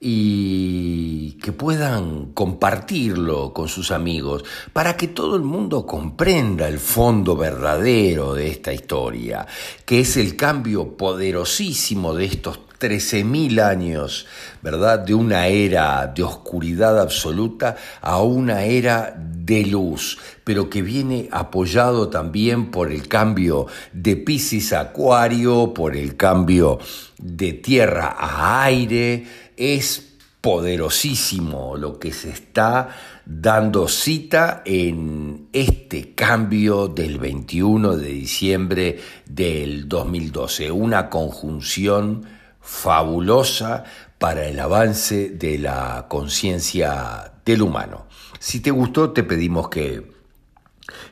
y 0.00 1.32
que 1.42 1.52
puedan 1.52 2.32
compartirlo 2.32 3.54
con 3.54 3.68
sus 3.68 3.90
amigos 3.90 4.44
para 4.72 4.98
que 4.98 5.08
todo 5.08 5.36
el 5.36 5.42
mundo 5.42 5.86
comprenda 5.86 6.68
el 6.68 6.78
fondo 6.78 7.36
verdadero 7.36 8.34
de 8.34 8.48
esta 8.48 8.72
historia, 8.72 9.46
que 9.86 10.00
es 10.00 10.18
el 10.18 10.36
cambio 10.36 10.96
poderosísimo 10.96 12.12
de 12.14 12.26
estos 12.26 12.58
13.000 12.78 13.60
años, 13.60 14.26
¿verdad? 14.62 14.98
De 15.00 15.14
una 15.14 15.46
era 15.46 16.06
de 16.06 16.22
oscuridad 16.22 17.00
absoluta 17.00 17.76
a 18.00 18.20
una 18.22 18.64
era 18.64 19.14
de 19.16 19.66
luz, 19.66 20.18
pero 20.42 20.70
que 20.70 20.82
viene 20.82 21.28
apoyado 21.30 22.08
también 22.08 22.70
por 22.70 22.90
el 22.90 23.08
cambio 23.08 23.66
de 23.92 24.16
Piscis 24.16 24.72
a 24.72 24.80
Acuario, 24.80 25.72
por 25.74 25.96
el 25.96 26.16
cambio 26.16 26.78
de 27.18 27.52
tierra 27.52 28.14
a 28.18 28.64
aire, 28.64 29.26
es 29.56 30.14
poderosísimo 30.40 31.76
lo 31.78 31.98
que 31.98 32.12
se 32.12 32.28
está 32.28 32.90
dando 33.24 33.88
cita 33.88 34.62
en 34.66 35.48
este 35.54 36.14
cambio 36.14 36.88
del 36.88 37.18
21 37.18 37.96
de 37.96 38.08
diciembre 38.08 38.98
del 39.24 39.88
2012, 39.88 40.70
una 40.70 41.08
conjunción 41.08 42.26
fabulosa 42.64 43.84
para 44.18 44.46
el 44.48 44.58
avance 44.58 45.28
de 45.30 45.58
la 45.58 46.06
conciencia 46.08 47.32
del 47.44 47.62
humano. 47.62 48.06
Si 48.38 48.60
te 48.60 48.70
gustó, 48.70 49.10
te 49.10 49.22
pedimos 49.22 49.68
que 49.68 50.12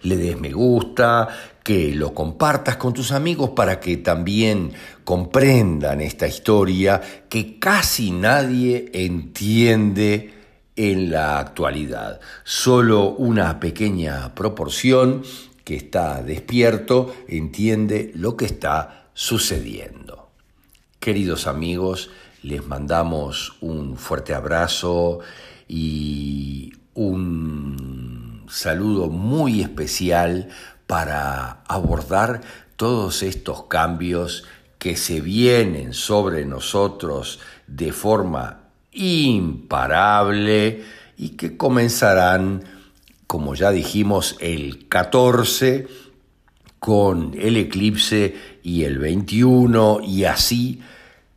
le 0.03 0.17
des 0.17 0.41
me 0.41 0.51
gusta, 0.51 1.29
que 1.63 1.95
lo 1.95 2.13
compartas 2.13 2.77
con 2.77 2.93
tus 2.93 3.13
amigos 3.13 3.51
para 3.51 3.79
que 3.79 3.99
también 3.99 4.73
comprendan 5.05 6.01
esta 6.01 6.27
historia 6.27 7.01
que 7.29 7.59
casi 7.59 8.11
nadie 8.11 8.91
entiende 8.93 10.35
en 10.75 11.11
la 11.11 11.39
actualidad. 11.39 12.21
Solo 12.45 13.11
una 13.11 13.61
pequeña 13.61 14.35
proporción 14.35 15.23
que 15.65 15.77
está 15.77 16.23
despierto 16.23 17.15
entiende 17.29 18.11
lo 18.15 18.37
que 18.37 18.47
está 18.47 19.11
sucediendo. 19.15 20.02
Queridos 21.03 21.49
amigos, 21.49 22.11
les 22.45 22.65
mandamos 22.65 23.57
un 23.61 23.97
fuerte 23.97 24.35
abrazo 24.35 25.19
y 25.67 26.75
un 26.95 28.47
saludo 28.49 29.09
muy 29.09 29.63
especial 29.63 30.49
para 30.87 31.65
abordar 31.67 32.43
todos 32.77 33.25
estos 33.25 33.65
cambios 33.65 34.45
que 34.79 34.95
se 34.95 35.21
vienen 35.21 35.93
sobre 35.93 36.45
nosotros 36.45 37.41
de 37.67 37.91
forma 37.91 38.69
imparable 38.93 40.85
y 41.17 41.31
que 41.31 41.57
comenzarán, 41.57 42.63
como 43.27 43.57
ya 43.57 43.73
dijimos, 43.73 44.37
el 44.39 44.87
14 44.87 45.89
con 46.79 47.35
el 47.39 47.57
eclipse 47.57 48.35
y 48.63 48.85
el 48.85 48.99
21 48.99 50.01
y 50.03 50.25
así 50.25 50.81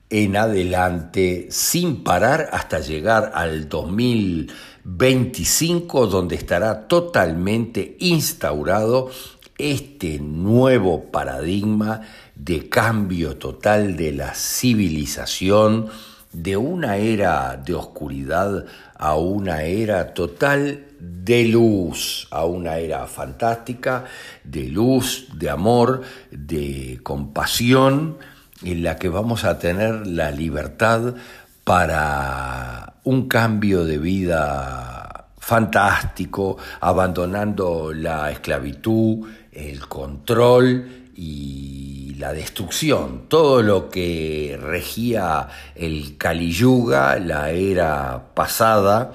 en 0.10 0.38
adelante 0.38 1.48
sin 1.50 2.04
parar 2.04 2.50
hasta 2.52 2.80
llegar 2.80 3.32
al 3.34 3.68
2025 3.68 6.06
donde 6.08 6.36
estará 6.36 6.88
totalmente 6.88 7.98
instaurado 8.00 9.10
este 9.58 10.20
nuevo 10.20 11.06
paradigma 11.12 12.02
de 12.36 12.70
cambio 12.70 13.38
total 13.38 13.98
de 13.98 14.12
la 14.12 14.36
civilización 14.36 15.88
de 16.34 16.56
una 16.58 16.98
era 16.98 17.56
de 17.56 17.74
oscuridad 17.74 18.66
a 18.96 19.16
una 19.16 19.64
era 19.64 20.14
total 20.14 20.86
de 21.24 21.46
luz, 21.46 22.28
a 22.32 22.46
una 22.46 22.78
era 22.78 23.08
fantástica, 23.08 24.06
de 24.44 24.68
luz, 24.70 25.28
de 25.34 25.50
amor, 25.50 26.02
de 26.32 27.00
compasión, 27.04 28.18
en 28.63 28.84
la 28.84 28.96
que 28.96 29.10
vamos 29.10 29.44
a 29.44 29.60
tener 29.60 30.08
la 30.08 30.32
libertad 30.32 31.15
para 31.63 32.96
un 33.04 33.28
cambio 33.28 33.86
de 33.86 33.98
vida 33.98 35.28
fantástico, 35.38 36.58
abandonando 36.80 37.94
la 37.94 38.32
esclavitud, 38.32 39.28
el 39.52 39.88
control 39.88 41.12
y 41.15 42.15
la 42.18 42.34
destrucción, 42.34 43.28
todo 43.28 43.62
lo 43.62 43.89
que 43.89 44.58
regía 44.62 45.48
el 45.76 46.18
Kali 46.18 46.52
Yuga, 46.52 47.20
la 47.20 47.52
era 47.52 48.34
pasada, 48.34 49.12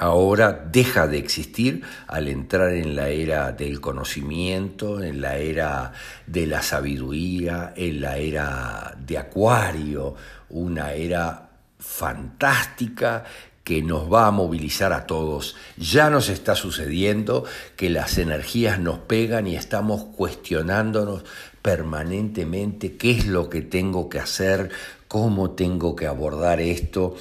ahora 0.00 0.66
deja 0.72 1.06
de 1.06 1.18
existir 1.18 1.82
al 2.06 2.26
entrar 2.28 2.72
en 2.72 2.96
la 2.96 3.10
era 3.10 3.52
del 3.52 3.82
conocimiento, 3.82 5.02
en 5.02 5.20
la 5.20 5.36
era 5.36 5.92
de 6.26 6.46
la 6.46 6.62
sabiduría, 6.62 7.74
en 7.76 8.00
la 8.00 8.16
era 8.16 8.96
de 8.98 9.18
Acuario, 9.18 10.14
una 10.48 10.94
era 10.94 11.50
fantástica 11.78 13.24
que 13.62 13.82
nos 13.82 14.10
va 14.10 14.26
a 14.26 14.30
movilizar 14.30 14.94
a 14.94 15.06
todos. 15.06 15.54
Ya 15.76 16.08
nos 16.08 16.30
está 16.30 16.54
sucediendo 16.54 17.44
que 17.76 17.90
las 17.90 18.16
energías 18.16 18.78
nos 18.80 19.00
pegan 19.00 19.46
y 19.46 19.54
estamos 19.54 20.04
cuestionándonos 20.16 21.24
permanentemente 21.60 22.96
qué 22.96 23.10
es 23.10 23.26
lo 23.26 23.50
que 23.50 23.60
tengo 23.60 24.08
que 24.08 24.18
hacer, 24.18 24.70
cómo 25.08 25.50
tengo 25.50 25.94
que 25.94 26.06
abordar 26.06 26.58
esto, 26.58 27.16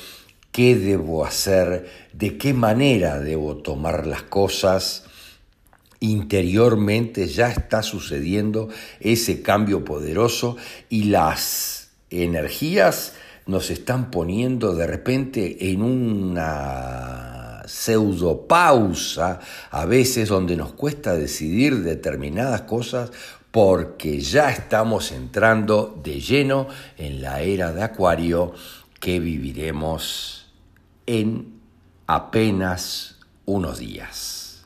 qué 0.60 0.76
debo 0.76 1.26
hacer, 1.26 1.90
de 2.12 2.38
qué 2.38 2.54
manera 2.54 3.22
debo 3.22 3.56
tomar 3.56 4.06
las 4.06 4.24
cosas. 4.24 5.06
Interiormente 6.02 7.28
ya 7.28 7.50
está 7.50 7.82
sucediendo 7.82 8.68
ese 9.00 9.42
cambio 9.42 9.86
poderoso 9.86 10.58
y 10.90 11.06
las 11.06 11.92
energías 12.10 13.14
nos 13.46 13.70
están 13.70 14.12
poniendo 14.12 14.76
de 14.76 14.86
repente 14.86 15.72
en 15.72 15.82
una 15.82 17.64
pseudopausa, 17.66 19.40
a 19.72 19.86
veces 19.86 20.28
donde 20.28 20.58
nos 20.58 20.74
cuesta 20.74 21.14
decidir 21.14 21.84
determinadas 21.84 22.64
cosas 22.64 23.14
porque 23.52 24.20
ya 24.20 24.52
estamos 24.52 25.14
entrando 25.14 25.98
de 26.04 26.20
lleno 26.20 26.68
en 26.98 27.22
la 27.22 27.44
era 27.44 27.72
de 27.72 27.82
Acuario 27.82 28.52
que 29.00 29.22
viviremos 29.22 30.39
en 31.18 31.60
apenas 32.08 33.20
unos 33.46 33.80
días. 33.80 34.66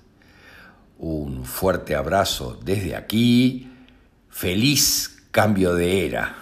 Un 0.97 1.45
fuerte 1.45 1.95
abrazo 1.95 2.59
desde 2.63 2.95
aquí, 2.95 3.71
feliz 4.29 5.23
cambio 5.31 5.73
de 5.75 6.05
era. 6.05 6.35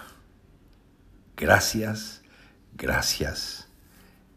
Gracias 1.36 2.22
Gracias, 2.82 3.68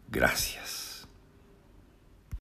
gracias. 0.08 0.65